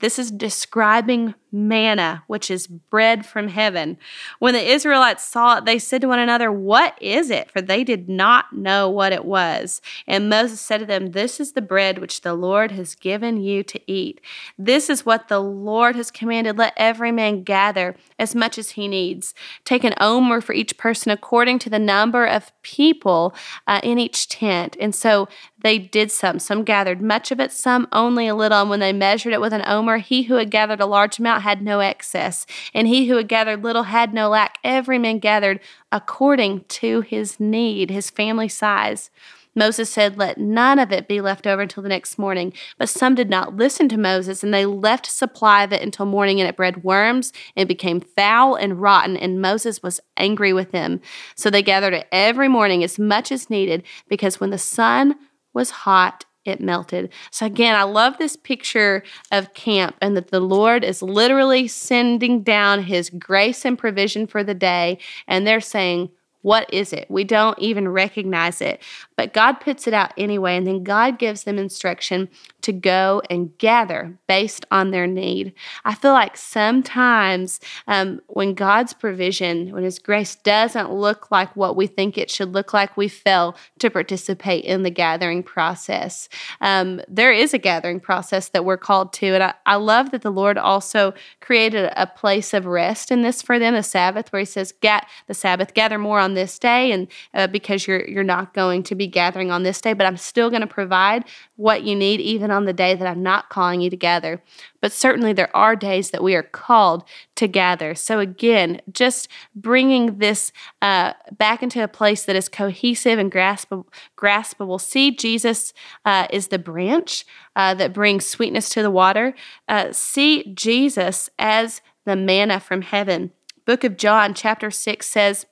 This 0.00 0.18
is 0.18 0.30
describing 0.30 1.34
manna, 1.52 2.22
which 2.26 2.50
is 2.50 2.66
bread 2.66 3.26
from 3.26 3.48
heaven. 3.48 3.98
When 4.38 4.54
the 4.54 4.72
Israelites 4.72 5.24
saw 5.24 5.58
it, 5.58 5.64
they 5.64 5.78
said 5.78 6.00
to 6.02 6.08
one 6.08 6.18
another, 6.18 6.52
What 6.52 6.96
is 7.00 7.30
it? 7.30 7.50
For 7.50 7.60
they 7.60 7.84
did 7.84 8.08
not 8.08 8.52
know 8.52 8.88
what 8.88 9.12
it 9.12 9.24
was. 9.24 9.80
And 10.06 10.28
Moses 10.28 10.60
said 10.60 10.78
to 10.78 10.86
them, 10.86 11.12
This 11.12 11.40
is 11.40 11.52
the 11.52 11.62
bread 11.62 11.98
which 11.98 12.20
the 12.20 12.34
Lord 12.34 12.72
has 12.72 12.94
given 12.94 13.40
you 13.40 13.62
to 13.64 13.80
eat. 13.90 14.20
This 14.58 14.88
is 14.88 15.06
what 15.06 15.28
the 15.28 15.40
Lord 15.40 15.96
has 15.96 16.10
commanded. 16.10 16.58
Let 16.58 16.74
every 16.76 17.12
man 17.12 17.42
gather 17.42 17.96
as 18.18 18.34
much 18.34 18.58
as 18.58 18.70
he 18.70 18.88
needs. 18.88 19.34
Take 19.64 19.84
an 19.84 19.94
omer 20.00 20.40
for 20.40 20.52
each 20.52 20.76
person 20.78 21.10
according 21.10 21.58
to 21.60 21.70
the 21.70 21.78
number 21.78 22.24
of 22.24 22.52
people 22.62 23.34
uh, 23.66 23.80
in 23.82 23.98
each 23.98 24.28
tent. 24.28 24.76
And 24.80 24.94
so 24.94 25.28
they 25.62 25.78
did 25.78 26.10
some. 26.10 26.38
Some 26.38 26.64
gathered 26.64 27.02
much 27.02 27.30
of 27.30 27.40
it, 27.40 27.52
some 27.52 27.88
only 27.92 28.26
a 28.26 28.34
little. 28.34 28.60
And 28.60 28.70
when 28.70 28.80
they 28.80 28.92
measured 28.92 29.32
it 29.32 29.40
with 29.40 29.52
an 29.52 29.62
omer, 29.66 29.98
he 29.98 30.22
who 30.24 30.34
had 30.34 30.50
gathered 30.50 30.80
a 30.80 30.86
large 30.86 31.18
amount 31.18 31.39
had 31.40 31.62
no 31.62 31.80
excess, 31.80 32.46
and 32.72 32.88
he 32.88 33.08
who 33.08 33.16
had 33.16 33.28
gathered 33.28 33.62
little 33.62 33.84
had 33.84 34.14
no 34.14 34.28
lack. 34.28 34.58
Every 34.64 34.98
man 34.98 35.18
gathered 35.18 35.60
according 35.92 36.64
to 36.64 37.00
his 37.02 37.40
need, 37.40 37.90
his 37.90 38.10
family 38.10 38.48
size. 38.48 39.10
Moses 39.54 39.90
said, 39.90 40.16
Let 40.16 40.38
none 40.38 40.78
of 40.78 40.92
it 40.92 41.08
be 41.08 41.20
left 41.20 41.46
over 41.46 41.62
until 41.62 41.82
the 41.82 41.88
next 41.88 42.18
morning. 42.18 42.52
But 42.78 42.88
some 42.88 43.14
did 43.14 43.28
not 43.28 43.56
listen 43.56 43.88
to 43.88 43.98
Moses, 43.98 44.44
and 44.44 44.54
they 44.54 44.64
left 44.64 45.06
supply 45.06 45.64
of 45.64 45.72
it 45.72 45.82
until 45.82 46.06
morning, 46.06 46.40
and 46.40 46.48
it 46.48 46.56
bred 46.56 46.84
worms 46.84 47.32
and 47.56 47.68
became 47.68 48.00
foul 48.00 48.54
and 48.54 48.80
rotten. 48.80 49.16
And 49.16 49.42
Moses 49.42 49.82
was 49.82 50.00
angry 50.16 50.52
with 50.52 50.70
them. 50.70 51.00
So 51.34 51.50
they 51.50 51.62
gathered 51.62 51.94
it 51.94 52.06
every 52.12 52.48
morning 52.48 52.84
as 52.84 52.98
much 52.98 53.32
as 53.32 53.50
needed, 53.50 53.82
because 54.08 54.40
when 54.40 54.50
the 54.50 54.58
sun 54.58 55.16
was 55.52 55.70
hot, 55.70 56.24
it 56.44 56.60
melted. 56.60 57.12
So, 57.30 57.46
again, 57.46 57.74
I 57.74 57.82
love 57.82 58.18
this 58.18 58.36
picture 58.36 59.02
of 59.30 59.54
camp 59.54 59.96
and 60.00 60.16
that 60.16 60.30
the 60.30 60.40
Lord 60.40 60.84
is 60.84 61.02
literally 61.02 61.68
sending 61.68 62.42
down 62.42 62.84
his 62.84 63.10
grace 63.10 63.64
and 63.64 63.78
provision 63.78 64.26
for 64.26 64.42
the 64.42 64.54
day. 64.54 64.98
And 65.26 65.46
they're 65.46 65.60
saying, 65.60 66.10
what 66.42 66.72
is 66.72 66.92
it? 66.92 67.06
We 67.10 67.24
don't 67.24 67.58
even 67.58 67.88
recognize 67.88 68.62
it. 68.62 68.82
But 69.20 69.34
God 69.34 69.60
puts 69.60 69.86
it 69.86 69.92
out 69.92 70.14
anyway. 70.16 70.56
And 70.56 70.66
then 70.66 70.82
God 70.82 71.18
gives 71.18 71.44
them 71.44 71.58
instruction 71.58 72.30
to 72.62 72.72
go 72.72 73.22
and 73.28 73.56
gather 73.58 74.18
based 74.26 74.64
on 74.70 74.90
their 74.90 75.06
need. 75.06 75.52
I 75.84 75.94
feel 75.94 76.12
like 76.12 76.36
sometimes 76.36 77.60
um, 77.86 78.20
when 78.28 78.54
God's 78.54 78.92
provision, 78.92 79.72
when 79.72 79.82
His 79.82 79.98
grace 79.98 80.36
doesn't 80.36 80.92
look 80.92 81.30
like 81.30 81.54
what 81.56 81.76
we 81.76 81.86
think 81.86 82.16
it 82.16 82.30
should 82.30 82.52
look 82.52 82.72
like, 82.72 82.96
we 82.96 83.08
fail 83.08 83.56
to 83.78 83.90
participate 83.90 84.64
in 84.64 84.82
the 84.82 84.90
gathering 84.90 85.42
process. 85.42 86.28
Um, 86.60 87.00
there 87.08 87.32
is 87.32 87.54
a 87.54 87.58
gathering 87.58 88.00
process 88.00 88.48
that 88.48 88.64
we're 88.64 88.76
called 88.76 89.12
to, 89.14 89.26
and 89.34 89.42
I, 89.42 89.54
I 89.66 89.76
love 89.76 90.10
that 90.10 90.22
the 90.22 90.30
Lord 90.30 90.58
also 90.58 91.14
created 91.40 91.92
a 91.96 92.06
place 92.06 92.52
of 92.54 92.66
rest 92.66 93.10
in 93.10 93.22
this 93.22 93.42
for 93.42 93.58
them, 93.58 93.74
the 93.74 93.82
Sabbath, 93.82 94.32
where 94.32 94.40
He 94.40 94.46
says, 94.46 94.72
"Get 94.72 95.06
the 95.26 95.34
Sabbath, 95.34 95.74
gather 95.74 95.98
more 95.98 96.20
on 96.20 96.34
this 96.34 96.58
day," 96.58 96.92
and 96.92 97.08
uh, 97.34 97.46
because 97.46 97.86
you're 97.86 98.06
you're 98.06 98.24
not 98.24 98.54
going 98.54 98.82
to 98.84 98.94
be 98.94 99.06
gathering 99.10 99.50
on 99.50 99.62
this 99.62 99.80
day, 99.80 99.92
but 99.92 100.06
I'm 100.06 100.16
still 100.16 100.48
going 100.48 100.62
to 100.62 100.66
provide 100.66 101.24
what 101.56 101.82
you 101.82 101.94
need, 101.94 102.20
even 102.20 102.50
on 102.50 102.64
the 102.64 102.72
day 102.72 102.94
that 102.94 103.06
I'm 103.06 103.22
not 103.22 103.50
calling 103.50 103.80
you 103.80 103.90
to 103.90 103.96
gather. 103.96 104.42
But 104.80 104.92
certainly 104.92 105.32
there 105.32 105.54
are 105.54 105.76
days 105.76 106.10
that 106.10 106.22
we 106.22 106.34
are 106.34 106.42
called 106.42 107.04
to 107.36 107.46
gather. 107.46 107.94
So 107.94 108.18
again, 108.18 108.80
just 108.90 109.28
bringing 109.54 110.18
this 110.18 110.52
uh, 110.80 111.12
back 111.36 111.62
into 111.62 111.82
a 111.82 111.88
place 111.88 112.24
that 112.24 112.36
is 112.36 112.48
cohesive 112.48 113.18
and 113.18 113.30
graspable. 113.30 113.86
graspable. 114.16 114.80
See, 114.80 115.10
Jesus 115.10 115.72
uh, 116.04 116.26
is 116.30 116.48
the 116.48 116.58
branch 116.58 117.26
uh, 117.56 117.74
that 117.74 117.92
brings 117.92 118.26
sweetness 118.26 118.70
to 118.70 118.82
the 118.82 118.90
water. 118.90 119.34
Uh, 119.68 119.92
see 119.92 120.52
Jesus 120.54 121.28
as 121.38 121.80
the 122.06 122.16
manna 122.16 122.60
from 122.60 122.82
heaven. 122.82 123.32
Book 123.66 123.84
of 123.84 123.96
John, 123.96 124.34
chapter 124.34 124.70
6 124.70 125.06
says, 125.06 125.46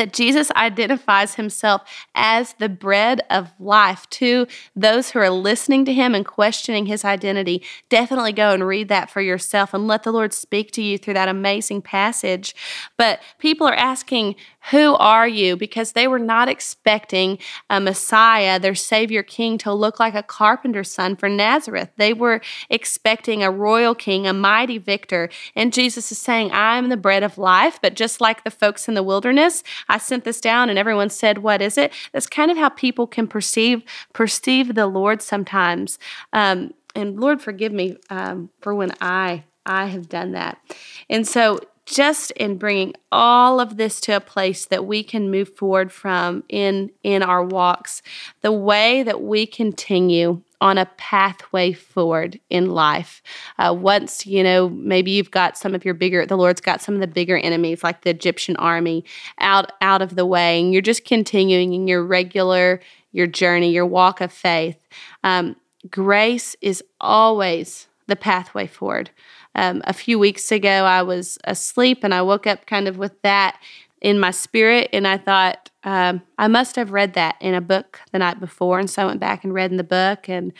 that 0.00 0.14
Jesus 0.14 0.50
identifies 0.52 1.34
himself 1.34 1.82
as 2.14 2.54
the 2.54 2.70
bread 2.70 3.20
of 3.28 3.52
life 3.60 4.08
to 4.08 4.46
those 4.74 5.10
who 5.10 5.18
are 5.18 5.28
listening 5.28 5.84
to 5.84 5.92
him 5.92 6.14
and 6.14 6.24
questioning 6.24 6.86
his 6.86 7.04
identity. 7.04 7.62
Definitely 7.90 8.32
go 8.32 8.54
and 8.54 8.66
read 8.66 8.88
that 8.88 9.10
for 9.10 9.20
yourself 9.20 9.74
and 9.74 9.86
let 9.86 10.04
the 10.04 10.10
Lord 10.10 10.32
speak 10.32 10.70
to 10.72 10.82
you 10.82 10.96
through 10.96 11.12
that 11.12 11.28
amazing 11.28 11.82
passage. 11.82 12.54
But 12.96 13.20
people 13.38 13.66
are 13.66 13.74
asking, 13.74 14.36
who 14.70 14.94
are 14.96 15.26
you? 15.26 15.56
Because 15.56 15.92
they 15.92 16.06
were 16.06 16.18
not 16.18 16.48
expecting 16.48 17.38
a 17.70 17.80
Messiah, 17.80 18.60
their 18.60 18.74
Savior 18.74 19.22
King, 19.22 19.56
to 19.58 19.72
look 19.72 19.98
like 19.98 20.14
a 20.14 20.22
carpenter's 20.22 20.90
son 20.90 21.16
from 21.16 21.36
Nazareth. 21.36 21.88
They 21.96 22.12
were 22.12 22.42
expecting 22.68 23.42
a 23.42 23.50
royal 23.50 23.94
king, 23.94 24.26
a 24.26 24.34
mighty 24.34 24.76
victor. 24.76 25.30
And 25.56 25.72
Jesus 25.72 26.12
is 26.12 26.18
saying, 26.18 26.50
I'm 26.52 26.90
the 26.90 26.98
bread 26.98 27.22
of 27.22 27.38
life. 27.38 27.78
But 27.80 27.94
just 27.94 28.20
like 28.20 28.44
the 28.44 28.50
folks 28.50 28.86
in 28.86 28.94
the 28.94 29.02
wilderness, 29.02 29.64
I 29.88 29.98
sent 29.98 30.24
this 30.24 30.40
down 30.40 30.68
and 30.68 30.78
everyone 30.78 31.10
said, 31.10 31.38
What 31.38 31.62
is 31.62 31.78
it? 31.78 31.92
That's 32.12 32.26
kind 32.26 32.50
of 32.50 32.58
how 32.58 32.68
people 32.68 33.06
can 33.06 33.26
perceive 33.26 33.82
perceive 34.12 34.74
the 34.74 34.86
Lord 34.86 35.22
sometimes. 35.22 35.98
Um, 36.32 36.74
and 36.94 37.18
Lord, 37.18 37.40
forgive 37.40 37.72
me 37.72 37.96
um, 38.10 38.50
for 38.60 38.74
when 38.74 38.92
I 39.00 39.44
I 39.66 39.86
have 39.86 40.08
done 40.08 40.32
that. 40.32 40.58
And 41.08 41.26
so 41.26 41.60
just 41.90 42.30
in 42.32 42.56
bringing 42.56 42.94
all 43.10 43.58
of 43.58 43.76
this 43.76 44.00
to 44.00 44.14
a 44.14 44.20
place 44.20 44.64
that 44.66 44.86
we 44.86 45.02
can 45.02 45.28
move 45.28 45.56
forward 45.56 45.90
from 45.90 46.44
in 46.48 46.90
in 47.02 47.22
our 47.22 47.42
walks 47.42 48.00
the 48.42 48.52
way 48.52 49.02
that 49.02 49.20
we 49.20 49.44
continue 49.44 50.40
on 50.60 50.78
a 50.78 50.86
pathway 50.96 51.72
forward 51.72 52.38
in 52.48 52.66
life. 52.70 53.22
Uh, 53.58 53.74
once 53.76 54.24
you 54.24 54.44
know 54.44 54.68
maybe 54.68 55.10
you've 55.10 55.32
got 55.32 55.58
some 55.58 55.74
of 55.74 55.84
your 55.84 55.94
bigger 55.94 56.24
the 56.24 56.36
lord's 56.36 56.60
got 56.60 56.80
some 56.80 56.94
of 56.94 57.00
the 57.00 57.08
bigger 57.08 57.36
enemies 57.38 57.82
like 57.82 58.02
the 58.02 58.10
egyptian 58.10 58.56
army 58.56 59.04
out 59.38 59.72
out 59.80 60.00
of 60.00 60.14
the 60.14 60.26
way 60.26 60.60
and 60.60 60.72
you're 60.72 60.82
just 60.82 61.04
continuing 61.04 61.72
in 61.72 61.88
your 61.88 62.04
regular 62.04 62.80
your 63.12 63.26
journey 63.26 63.70
your 63.70 63.86
walk 63.86 64.20
of 64.20 64.32
faith 64.32 64.86
um, 65.24 65.56
grace 65.90 66.54
is 66.60 66.84
always 67.00 67.88
the 68.06 68.16
pathway 68.16 68.66
forward 68.66 69.10
um, 69.54 69.82
a 69.84 69.92
few 69.92 70.18
weeks 70.18 70.52
ago, 70.52 70.68
I 70.68 71.02
was 71.02 71.38
asleep 71.44 72.00
and 72.02 72.14
I 72.14 72.22
woke 72.22 72.46
up 72.46 72.66
kind 72.66 72.88
of 72.88 72.98
with 72.98 73.20
that 73.22 73.58
in 74.00 74.18
my 74.18 74.30
spirit. 74.30 74.88
And 74.92 75.06
I 75.06 75.18
thought, 75.18 75.70
um, 75.84 76.22
I 76.38 76.48
must 76.48 76.76
have 76.76 76.92
read 76.92 77.14
that 77.14 77.36
in 77.40 77.54
a 77.54 77.60
book 77.60 78.00
the 78.12 78.18
night 78.18 78.40
before. 78.40 78.78
And 78.78 78.88
so 78.88 79.02
I 79.02 79.06
went 79.06 79.20
back 79.20 79.44
and 79.44 79.52
read 79.52 79.70
in 79.70 79.76
the 79.76 79.84
book. 79.84 80.28
And 80.28 80.52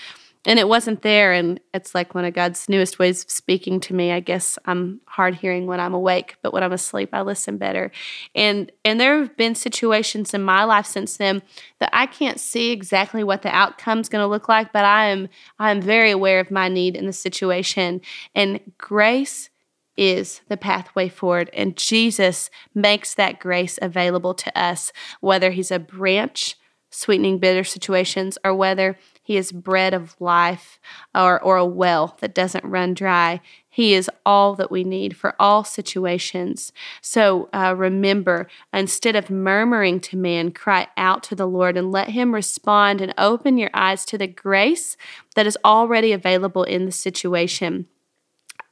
and 0.47 0.59
it 0.59 0.69
wasn't 0.69 1.03
there. 1.03 1.33
And 1.33 1.61
it's 1.75 1.95
like 1.95 2.15
one 2.15 2.25
of 2.25 2.35
god's 2.35 2.69
newest 2.69 2.99
ways 2.99 3.25
of 3.25 3.31
speaking 3.31 3.81
to 3.81 3.95
me. 3.95 4.13
I 4.13 4.21
guess 4.21 4.59
i'm 4.65 5.01
hard 5.07 5.35
hearing 5.35 5.67
when 5.67 5.81
i'm 5.81 5.95
awake 5.95 6.37
but 6.43 6.53
when 6.53 6.63
i'm 6.63 6.73
asleep 6.73 7.11
i 7.13 7.21
listen 7.21 7.59
better. 7.59 7.91
And 8.35 8.73
and 8.85 9.01
there 9.01 9.19
have 9.19 9.37
been 9.37 9.55
situations 9.55 10.35
in 10.35 10.43
my 10.43 10.65
life 10.65 10.87
since 10.87 11.17
then 11.17 11.43
that 11.79 11.91
i 11.93 12.07
can't 12.07 12.41
see 12.41 12.71
exactly 12.71 13.25
what 13.25 13.43
the 13.43 13.55
outcome's 13.55 14.09
going 14.09 14.23
to 14.23 14.29
look 14.29 14.49
like 14.49 14.73
but 14.73 14.85
i 14.85 15.07
am 15.07 15.29
i 15.59 15.71
am 15.71 15.81
very 15.81 16.11
aware 16.11 16.41
of 16.41 16.51
my 16.51 16.69
need 16.69 16.97
in 16.97 17.07
the 17.07 17.13
situation. 17.13 18.01
And 18.35 18.61
grace 18.79 19.51
is 19.97 20.41
the 20.49 20.57
pathway 20.57 21.09
forward 21.09 21.51
and 21.53 21.77
jesus 21.77 22.49
makes 22.75 23.15
that 23.15 23.41
grace 23.41 23.79
available 23.83 24.33
to 24.33 24.57
us 24.59 24.93
whether 25.21 25.51
he's 25.51 25.71
a 25.71 25.79
branch 25.79 26.57
sweetening 26.91 27.39
bitter 27.39 27.65
situations 27.65 28.37
or 28.45 28.55
whether 28.55 28.99
he 29.23 29.37
is 29.37 29.53
bread 29.53 29.95
of 29.95 30.21
life 30.21 30.81
or, 31.15 31.41
or 31.41 31.57
a 31.57 31.65
well 31.65 32.17
that 32.21 32.35
doesn't 32.35 32.65
run 32.65 32.95
dry. 32.95 33.41
He 33.69 33.95
is 33.95 34.11
all 34.27 34.57
that 34.57 34.73
we 34.73 34.83
need 34.83 35.17
for 35.17 35.37
all 35.39 35.63
situations. 35.63 36.73
So 37.01 37.49
uh, 37.53 37.75
remember, 37.77 38.49
instead 38.75 39.15
of 39.15 39.31
murmuring 39.31 40.01
to 40.01 40.17
man, 40.17 40.51
cry 40.51 40.89
out 40.97 41.23
to 41.25 41.37
the 41.37 41.47
Lord 41.47 41.77
and 41.77 41.93
let 41.93 42.11
Him 42.11 42.35
respond 42.35 43.01
and 43.01 43.15
open 43.17 43.57
your 43.57 43.71
eyes 43.73 44.05
to 44.07 44.19
the 44.19 44.27
grace 44.27 44.97
that 45.37 45.47
is 45.47 45.57
already 45.65 46.11
available 46.11 46.65
in 46.65 46.85
the 46.85 46.93
situation. 46.93 47.87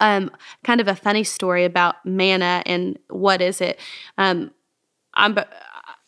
Um, 0.00 0.30
kind 0.64 0.80
of 0.80 0.88
a 0.88 0.96
funny 0.96 1.22
story 1.22 1.64
about 1.64 2.04
manna 2.04 2.62
and 2.66 2.98
what 3.08 3.40
is 3.40 3.60
it. 3.60 3.78
Um, 4.16 4.50
I'm 5.14 5.38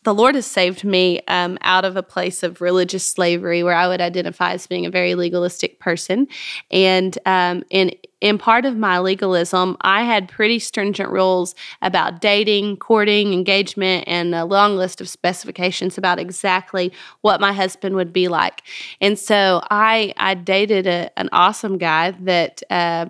the 0.03 0.15
Lord 0.15 0.35
has 0.35 0.47
saved 0.47 0.83
me 0.83 1.21
um, 1.29 1.59
out 1.61 1.85
of 1.85 1.97
a 1.97 2.03
place 2.03 2.43
of 2.43 2.61
religious 2.61 3.05
slavery 3.05 3.63
where 3.63 3.75
I 3.75 3.87
would 3.87 4.01
identify 4.01 4.53
as 4.53 4.67
being 4.67 4.87
a 4.87 4.91
very 4.91 5.15
legalistic 5.15 5.79
person. 5.79 6.27
And 6.71 7.19
um, 7.27 7.65
in, 7.69 7.93
in 8.23 8.39
part 8.39 8.65
of 8.65 8.77
my 8.77 8.99
legalism, 8.99 9.77
I 9.83 10.05
had 10.05 10.29
pretty 10.29 10.59
stringent 10.59 11.11
rules 11.11 11.55
about 11.83 12.23
dating, 12.23 12.79
courting, 12.79 13.35
engagement, 13.35 14.05
and 14.07 14.35
a 14.35 14.47
long 14.47 14.77
list 14.77 15.03
of 15.03 15.09
specifications 15.09 15.99
about 15.99 16.19
exactly 16.19 16.93
what 17.21 17.41
my 17.41 17.53
husband 17.53 17.95
would 17.97 18.13
be 18.13 18.29
like. 18.29 18.63
And 19.03 19.19
so 19.19 19.61
I, 19.71 20.15
I 20.17 20.33
dated 20.35 20.87
a, 20.87 21.11
an 21.19 21.29
awesome 21.33 21.77
guy 21.77 22.13
that. 22.13 22.63
Uh, 22.71 23.07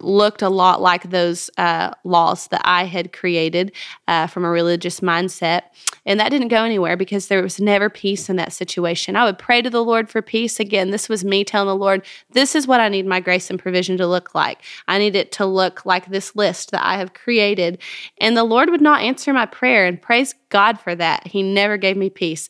looked 0.00 0.42
a 0.42 0.48
lot 0.48 0.80
like 0.80 1.10
those 1.10 1.50
uh, 1.58 1.90
laws 2.04 2.48
that 2.48 2.62
I 2.64 2.84
had 2.84 3.12
created 3.12 3.72
uh, 4.06 4.26
from 4.26 4.44
a 4.44 4.50
religious 4.50 5.00
mindset. 5.00 5.62
And 6.06 6.18
that 6.20 6.30
didn't 6.30 6.48
go 6.48 6.64
anywhere 6.64 6.96
because 6.96 7.28
there 7.28 7.42
was 7.42 7.60
never 7.60 7.90
peace 7.90 8.28
in 8.28 8.36
that 8.36 8.52
situation. 8.52 9.16
I 9.16 9.24
would 9.24 9.38
pray 9.38 9.62
to 9.62 9.70
the 9.70 9.84
Lord 9.84 10.08
for 10.08 10.22
peace. 10.22 10.58
Again, 10.58 10.90
this 10.90 11.08
was 11.08 11.24
me 11.24 11.44
telling 11.44 11.68
the 11.68 11.76
Lord, 11.76 12.04
this 12.30 12.54
is 12.54 12.66
what 12.66 12.80
I 12.80 12.88
need 12.88 13.06
my 13.06 13.20
grace 13.20 13.50
and 13.50 13.58
provision 13.58 13.96
to 13.98 14.06
look 14.06 14.34
like. 14.34 14.62
I 14.86 14.98
need 14.98 15.16
it 15.16 15.32
to 15.32 15.46
look 15.46 15.84
like 15.84 16.06
this 16.06 16.34
list 16.34 16.70
that 16.70 16.84
I 16.84 16.96
have 16.96 17.14
created. 17.14 17.78
And 18.18 18.36
the 18.36 18.44
Lord 18.44 18.70
would 18.70 18.80
not 18.80 19.02
answer 19.02 19.32
my 19.32 19.46
prayer. 19.46 19.86
And 19.86 20.00
praise 20.00 20.34
God 20.48 20.80
for 20.80 20.94
that. 20.94 21.26
He 21.26 21.42
never 21.42 21.76
gave 21.76 21.96
me 21.96 22.10
peace. 22.10 22.48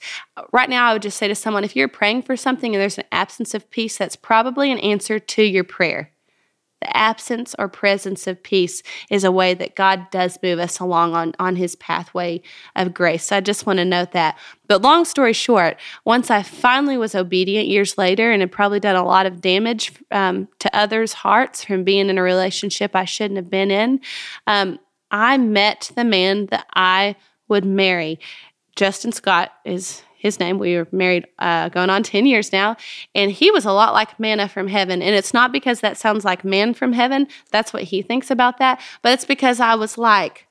Right 0.52 0.70
now, 0.70 0.88
I 0.88 0.92
would 0.92 1.02
just 1.02 1.18
say 1.18 1.28
to 1.28 1.34
someone 1.34 1.64
if 1.64 1.74
you're 1.74 1.88
praying 1.88 2.22
for 2.22 2.36
something 2.36 2.74
and 2.74 2.80
there's 2.80 2.98
an 2.98 3.04
absence 3.10 3.54
of 3.54 3.70
peace, 3.70 3.98
that's 3.98 4.16
probably 4.16 4.70
an 4.70 4.78
answer 4.78 5.18
to 5.18 5.42
your 5.42 5.64
prayer. 5.64 6.12
The 6.80 6.96
absence 6.96 7.56
or 7.58 7.68
presence 7.68 8.26
of 8.26 8.42
peace 8.42 8.82
is 9.10 9.24
a 9.24 9.32
way 9.32 9.52
that 9.54 9.74
God 9.74 10.10
does 10.10 10.38
move 10.42 10.60
us 10.60 10.78
along 10.78 11.14
on, 11.14 11.34
on 11.38 11.56
his 11.56 11.74
pathway 11.74 12.40
of 12.76 12.94
grace. 12.94 13.24
So 13.24 13.36
I 13.36 13.40
just 13.40 13.66
want 13.66 13.78
to 13.78 13.84
note 13.84 14.12
that. 14.12 14.38
But 14.68 14.82
long 14.82 15.04
story 15.04 15.32
short, 15.32 15.76
once 16.04 16.30
I 16.30 16.42
finally 16.42 16.96
was 16.96 17.16
obedient 17.16 17.66
years 17.66 17.98
later 17.98 18.30
and 18.30 18.42
had 18.42 18.52
probably 18.52 18.78
done 18.78 18.96
a 18.96 19.04
lot 19.04 19.26
of 19.26 19.40
damage 19.40 19.92
um, 20.12 20.46
to 20.60 20.76
others' 20.76 21.14
hearts 21.14 21.64
from 21.64 21.82
being 21.82 22.08
in 22.08 22.18
a 22.18 22.22
relationship 22.22 22.94
I 22.94 23.06
shouldn't 23.06 23.38
have 23.38 23.50
been 23.50 23.72
in, 23.72 24.00
um, 24.46 24.78
I 25.10 25.36
met 25.38 25.90
the 25.96 26.04
man 26.04 26.46
that 26.46 26.66
I 26.74 27.16
would 27.48 27.64
marry. 27.64 28.20
Justin 28.76 29.10
Scott 29.10 29.52
is 29.64 30.02
his 30.18 30.40
name. 30.40 30.59
We 30.59 30.76
were 30.76 30.88
married 30.90 31.26
uh, 31.38 31.68
going 31.68 31.90
on 31.90 32.02
10 32.02 32.26
years 32.26 32.52
now. 32.52 32.76
And 33.14 33.31
he 33.31 33.50
was 33.50 33.64
a 33.64 33.72
lot 33.72 33.94
like 33.94 34.18
manna 34.18 34.48
from 34.48 34.66
heaven. 34.68 35.00
And 35.00 35.14
it's 35.14 35.33
not 35.33 35.52
because 35.52 35.81
that 35.81 35.96
sounds 35.96 36.24
like 36.24 36.44
man 36.44 36.74
from 36.74 36.92
heaven. 36.92 37.28
That's 37.52 37.72
what 37.72 37.85
he 37.85 38.02
thinks 38.02 38.31
about 38.31 38.59
that. 38.59 38.81
But 39.00 39.12
it's 39.12 39.24
because 39.24 39.61
I 39.61 39.76
was 39.76 39.96
like, 39.96 40.48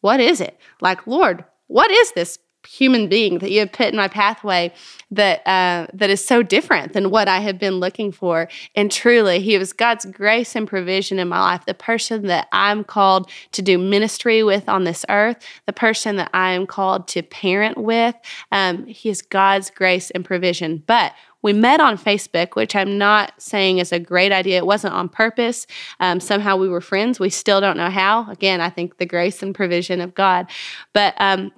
what 0.00 0.20
is 0.20 0.40
it? 0.40 0.58
Like, 0.80 1.06
Lord, 1.06 1.44
what 1.68 1.90
is 1.90 2.12
this 2.12 2.38
human 2.66 3.08
being 3.08 3.38
that 3.38 3.50
you 3.50 3.60
have 3.60 3.72
put 3.72 3.88
in 3.88 3.96
my 3.96 4.08
pathway 4.08 4.72
that 5.10 5.46
uh, 5.46 5.86
that 5.92 6.10
is 6.10 6.24
so 6.24 6.42
different 6.42 6.92
than 6.92 7.10
what 7.10 7.26
I 7.26 7.40
have 7.40 7.58
been 7.58 7.80
looking 7.80 8.12
for. 8.12 8.48
And 8.74 8.92
truly, 8.92 9.40
He 9.40 9.58
was 9.58 9.72
God's 9.72 10.04
grace 10.04 10.54
and 10.54 10.68
provision 10.68 11.18
in 11.18 11.28
my 11.28 11.40
life. 11.40 11.64
The 11.66 11.74
person 11.74 12.26
that 12.26 12.48
I'm 12.52 12.84
called 12.84 13.30
to 13.52 13.62
do 13.62 13.78
ministry 13.78 14.42
with 14.42 14.68
on 14.68 14.84
this 14.84 15.04
earth, 15.08 15.44
the 15.66 15.72
person 15.72 16.16
that 16.16 16.30
I 16.32 16.52
am 16.52 16.66
called 16.66 17.08
to 17.08 17.22
parent 17.22 17.78
with. 17.78 18.14
Um, 18.52 18.86
he 18.86 19.08
is 19.08 19.22
God's 19.22 19.70
grace 19.70 20.10
and 20.10 20.24
provision. 20.24 20.82
But 20.86 21.14
we 21.42 21.52
met 21.52 21.80
on 21.80 21.96
Facebook, 21.96 22.54
which 22.54 22.76
I'm 22.76 22.98
not 22.98 23.32
saying 23.38 23.78
is 23.78 23.92
a 23.92 23.98
great 23.98 24.30
idea. 24.30 24.58
It 24.58 24.66
wasn't 24.66 24.94
on 24.94 25.08
purpose. 25.08 25.66
Um, 25.98 26.20
somehow 26.20 26.56
we 26.56 26.68
were 26.68 26.82
friends. 26.82 27.18
We 27.18 27.30
still 27.30 27.60
don't 27.60 27.78
know 27.78 27.88
how. 27.88 28.30
Again, 28.30 28.60
I 28.60 28.68
think 28.68 28.98
the 28.98 29.06
grace 29.06 29.42
and 29.42 29.54
provision 29.54 30.00
of 30.00 30.14
God. 30.14 30.48
But 30.92 31.14
um, 31.18 31.52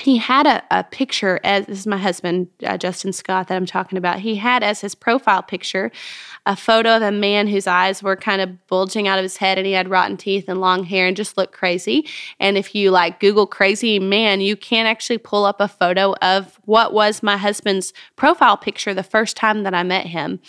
he 0.00 0.18
had 0.18 0.46
a, 0.46 0.62
a 0.70 0.84
picture 0.84 1.40
as 1.44 1.66
this 1.66 1.80
is 1.80 1.86
my 1.86 1.96
husband 1.96 2.48
uh, 2.64 2.76
justin 2.76 3.12
scott 3.12 3.48
that 3.48 3.56
i'm 3.56 3.66
talking 3.66 3.98
about. 3.98 4.20
He 4.20 4.36
had 4.36 4.62
as 4.62 4.80
his 4.80 4.94
profile 4.94 5.42
picture 5.42 5.90
a 6.46 6.56
photo 6.56 6.96
of 6.96 7.02
a 7.02 7.12
man 7.12 7.46
whose 7.46 7.66
eyes 7.66 8.02
were 8.02 8.16
kind 8.16 8.40
of 8.40 8.66
bulging 8.68 9.06
out 9.06 9.18
of 9.18 9.22
his 9.22 9.36
head 9.36 9.58
and 9.58 9.66
he 9.66 9.72
had 9.72 9.88
rotten 9.88 10.16
teeth 10.16 10.46
and 10.48 10.60
long 10.60 10.84
hair 10.84 11.06
and 11.06 11.16
just 11.16 11.36
looked 11.36 11.52
crazy. 11.52 12.06
And 12.40 12.56
if 12.56 12.74
you 12.74 12.90
like 12.90 13.20
google 13.20 13.46
crazy 13.46 13.98
man 13.98 14.40
you 14.40 14.56
can 14.56 14.86
actually 14.86 15.18
pull 15.18 15.44
up 15.44 15.60
a 15.60 15.68
photo 15.68 16.14
of 16.22 16.58
what 16.64 16.92
was 16.92 17.22
my 17.22 17.36
husband's 17.36 17.92
profile 18.16 18.56
picture 18.56 18.94
the 18.94 19.02
first 19.02 19.36
time 19.36 19.62
that 19.62 19.74
i 19.74 19.82
met 19.82 20.06
him 20.06 20.40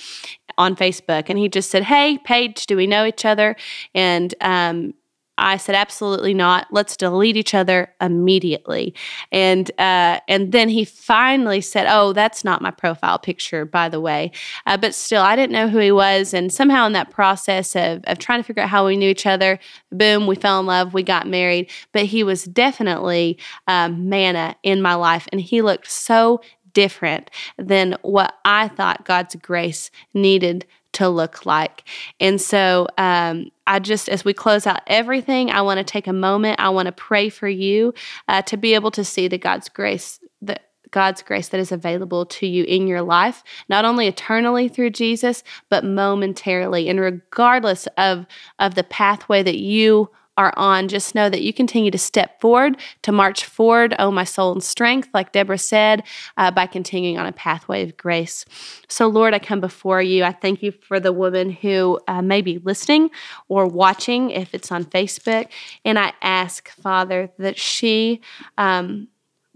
on 0.57 0.75
facebook. 0.75 1.25
And 1.29 1.39
he 1.39 1.49
just 1.49 1.69
said 1.71 1.83
hey 1.83 2.17
paige 2.23 2.65
do 2.65 2.75
we 2.75 2.88
know 2.88 3.05
each 3.05 3.25
other? 3.25 3.55
And 3.93 4.33
um, 4.41 4.93
I 5.41 5.58
said, 5.58 5.75
absolutely 5.75 6.34
not. 6.34 6.67
Let's 6.71 6.97
delete 6.97 7.38
each 7.38 7.54
other 7.54 7.93
immediately. 8.02 8.93
And 9.32 9.69
uh, 9.80 10.19
and 10.28 10.52
then 10.52 10.69
he 10.69 10.86
finally 10.86 11.62
said, 11.62 11.88
oh, 11.89 12.13
that's 12.13 12.43
not 12.43 12.62
my 12.62 12.71
profile 12.71 13.19
picture, 13.19 13.65
by 13.65 13.89
the 13.89 13.99
way. 14.02 14.32
Uh, 14.65 14.78
but 14.78 14.93
still, 14.93 15.21
I 15.21 15.36
didn't 15.36 15.54
know 15.54 15.67
who 15.67 15.80
he 15.80 15.91
was. 15.91 16.34
And 16.34 16.52
somehow 16.52 16.86
in 16.86 16.93
that 16.93 17.10
process 17.10 17.75
of, 17.75 18.04
of 18.06 18.19
trying 18.19 18.39
to 18.39 18.43
figure 18.43 18.63
out 18.63 18.69
how 18.69 18.86
we 18.86 18.97
knew 18.97 19.10
each 19.10 19.25
other, 19.25 19.60
boom, 19.91 20.28
we 20.28 20.36
fell 20.36 20.60
in 20.60 20.65
love, 20.65 20.93
we 20.93 21.04
got 21.04 21.28
married. 21.28 21.69
But 21.91 22.06
he 22.06 22.23
was 22.23 22.43
definitely 22.43 23.38
um, 23.67 24.10
manna 24.10 24.56
in 24.63 24.82
my 24.82 24.95
life. 24.95 25.28
And 25.32 25.41
he 25.41 25.62
looked 25.62 25.89
so 25.89 26.41
different 26.73 27.32
than 27.58 27.97
what 28.02 28.36
I 28.45 28.67
thought 28.67 29.06
God's 29.06 29.36
grace 29.36 29.89
needed 30.13 30.65
to 30.99 31.07
look 31.07 31.45
like. 31.45 31.85
And 32.19 32.41
so 32.41 32.88
um, 32.97 33.51
I 33.65 33.79
just, 33.79 34.09
as 34.09 34.25
we 34.25 34.33
close 34.33 34.67
out 34.67 34.81
everything, 34.88 35.49
I 35.49 35.62
want 35.62 35.77
to 35.77 35.83
take 35.85 36.07
a 36.07 36.13
moment. 36.13 36.59
I 36.59 36.69
want 36.69 36.88
to 36.88 36.91
pray 36.91 37.29
for 37.29 37.47
you 37.47 37.93
uh, 38.27 38.41
to 38.43 38.57
be 38.57 38.73
able 38.73 38.91
to 38.91 39.05
see 39.05 39.29
the 39.29 39.38
God's 39.38 39.69
grace 39.69 40.19
that 40.41 40.65
God's 40.91 41.21
grace 41.21 41.49
that 41.49 41.59
is 41.59 41.71
available 41.71 42.25
to 42.25 42.47
you 42.47 42.63
in 42.65 42.88
your 42.88 43.01
life, 43.01 43.43
not 43.69 43.85
only 43.85 44.07
eternally 44.07 44.67
through 44.67 44.89
Jesus, 44.89 45.43
but 45.69 45.85
momentarily. 45.85 46.89
And 46.89 46.99
regardless 46.99 47.88
of, 47.97 48.25
of 48.57 48.75
the 48.75 48.83
pathway 48.83 49.43
that 49.43 49.59
you 49.59 50.09
are 50.39 50.54
on, 50.56 50.88
just 50.88 51.13
know 51.15 51.30
that 51.30 51.41
you 51.41 51.52
continue 51.52 51.91
to 51.91 51.97
step 51.97 52.39
forward, 52.39 52.78
to 53.02 53.12
march 53.12 53.43
forward, 53.43 53.93
oh, 53.99 54.10
my 54.10 54.23
soul 54.23 54.54
and 54.54 54.63
strength, 54.63 55.10
like 55.13 55.34
Deborah 55.34 55.58
said, 55.58 56.02
uh, 56.38 56.49
by 56.49 56.65
continuing 56.65 57.17
on 57.17 57.25
a 57.25 57.34
pathway 57.34 57.84
of 57.84 57.97
grace. 57.97 58.45
So, 58.88 59.10
Lord, 59.10 59.34
I 59.34 59.39
come 59.39 59.60
before 59.60 60.02
you. 60.02 60.23
I 60.23 60.32
thank 60.32 60.63
you 60.63 60.71
for 60.71 60.97
the 60.97 61.12
woman 61.12 61.49
who 61.49 61.99
uh, 62.08 62.21
may 62.21 62.41
be 62.41 62.58
listening 62.60 63.10
or 63.49 63.67
watching 63.67 64.32
if 64.32 64.54
it's 64.54 64.71
on 64.71 64.86
Facebook. 64.86 65.49
And 65.84 65.99
I 65.99 66.13
ask, 66.21 66.69
Father, 66.69 67.30
that 67.38 67.58
she. 67.58 68.21
Um, 68.58 69.10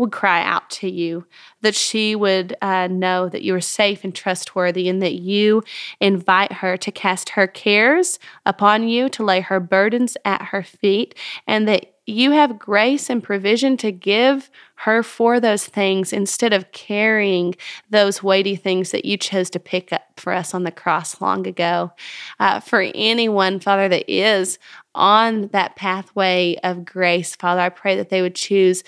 would 0.04 0.12
cry 0.12 0.44
out 0.44 0.70
to 0.70 0.90
you, 0.90 1.26
that 1.62 1.76
she 1.76 2.16
would 2.16 2.56
uh, 2.62 2.88
know 2.88 3.30
that 3.30 3.42
you 3.42 3.56
are 3.56 3.62
safe 3.62 4.04
and 4.04 4.14
trustworthy, 4.14 4.88
and 4.88 5.02
that 5.02 5.14
you 5.14 5.64
invite 6.00 6.54
her 6.54 6.78
to 6.78 6.92
cast 6.92 7.30
her 7.30 7.48
cares 7.48 8.20
upon 8.46 8.88
you, 8.88 9.10
to 9.10 9.24
lay 9.24 9.42
her 9.42 9.60
burdens 9.60 10.18
at 10.26 10.42
her 10.48 10.62
feet, 10.62 11.16
and 11.48 11.68
that 11.68 11.88
you 12.06 12.32
have 12.32 12.60
grace 12.60 13.10
and 13.10 13.24
provision 13.24 13.78
to 13.78 13.90
give 13.92 14.52
her 14.76 15.02
for 15.02 15.40
those 15.40 15.66
things 15.66 16.12
instead 16.12 16.52
of 16.52 16.70
carrying 16.74 17.56
those 17.90 18.22
weighty 18.22 18.58
things 18.58 18.92
that 18.92 19.06
you 19.06 19.16
chose 19.16 19.50
to 19.50 19.60
pick 19.60 19.94
up 19.94 20.02
for 20.18 20.34
us 20.34 20.54
on 20.54 20.64
the 20.64 20.72
cross 20.72 21.22
long 21.22 21.48
ago. 21.48 21.94
Uh, 22.42 22.60
for 22.60 22.82
anyone, 22.94 23.58
Father, 23.60 23.88
that 23.88 24.12
is 24.12 24.60
on 24.94 25.48
that 25.54 25.78
pathway 25.78 26.58
of 26.62 26.84
grace, 26.84 27.38
Father, 27.38 27.62
I 27.62 27.70
pray 27.70 27.96
that 27.96 28.10
they 28.10 28.22
would 28.22 28.36
choose 28.36 28.84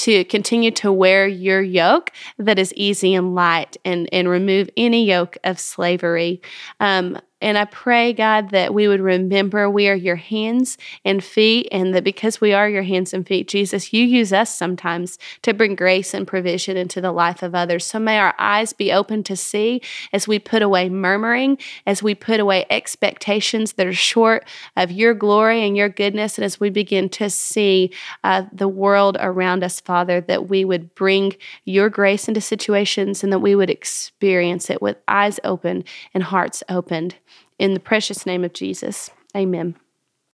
to 0.00 0.24
continue 0.24 0.70
to 0.70 0.90
wear 0.90 1.26
your 1.26 1.60
yoke 1.60 2.10
that 2.38 2.58
is 2.58 2.72
easy 2.74 3.14
and 3.14 3.34
light 3.34 3.76
and, 3.84 4.08
and 4.12 4.28
remove 4.28 4.70
any 4.76 5.04
yoke 5.04 5.36
of 5.44 5.60
slavery. 5.60 6.40
Um, 6.80 7.18
and 7.40 7.56
I 7.56 7.64
pray, 7.64 8.12
God, 8.12 8.50
that 8.50 8.74
we 8.74 8.86
would 8.88 9.00
remember 9.00 9.70
we 9.70 9.88
are 9.88 9.94
your 9.94 10.16
hands 10.16 10.76
and 11.04 11.22
feet, 11.24 11.68
and 11.72 11.94
that 11.94 12.04
because 12.04 12.40
we 12.40 12.52
are 12.52 12.68
your 12.68 12.82
hands 12.82 13.14
and 13.14 13.26
feet, 13.26 13.48
Jesus, 13.48 13.92
you 13.92 14.04
use 14.04 14.32
us 14.32 14.54
sometimes 14.54 15.18
to 15.42 15.54
bring 15.54 15.74
grace 15.74 16.12
and 16.12 16.26
provision 16.26 16.76
into 16.76 17.00
the 17.00 17.12
life 17.12 17.42
of 17.42 17.54
others. 17.54 17.84
So 17.84 17.98
may 17.98 18.18
our 18.18 18.34
eyes 18.38 18.72
be 18.72 18.92
open 18.92 19.22
to 19.24 19.36
see 19.36 19.80
as 20.12 20.28
we 20.28 20.38
put 20.38 20.62
away 20.62 20.88
murmuring, 20.88 21.58
as 21.86 22.02
we 22.02 22.14
put 22.14 22.40
away 22.40 22.66
expectations 22.68 23.74
that 23.74 23.86
are 23.86 23.92
short 23.92 24.46
of 24.76 24.90
your 24.90 25.14
glory 25.14 25.66
and 25.66 25.76
your 25.76 25.88
goodness, 25.88 26.36
and 26.36 26.44
as 26.44 26.60
we 26.60 26.70
begin 26.70 27.08
to 27.10 27.30
see 27.30 27.90
uh, 28.22 28.44
the 28.52 28.68
world 28.68 29.16
around 29.20 29.64
us, 29.64 29.80
Father, 29.80 30.20
that 30.20 30.48
we 30.48 30.64
would 30.64 30.94
bring 30.94 31.34
your 31.64 31.88
grace 31.88 32.28
into 32.28 32.40
situations 32.40 33.24
and 33.24 33.32
that 33.32 33.38
we 33.38 33.54
would 33.54 33.70
experience 33.70 34.68
it 34.70 34.82
with 34.82 34.96
eyes 35.08 35.40
open 35.44 35.84
and 36.12 36.24
hearts 36.24 36.62
opened. 36.68 37.14
In 37.60 37.74
the 37.74 37.80
precious 37.80 38.24
name 38.24 38.42
of 38.42 38.54
Jesus, 38.54 39.10
amen. 39.36 39.76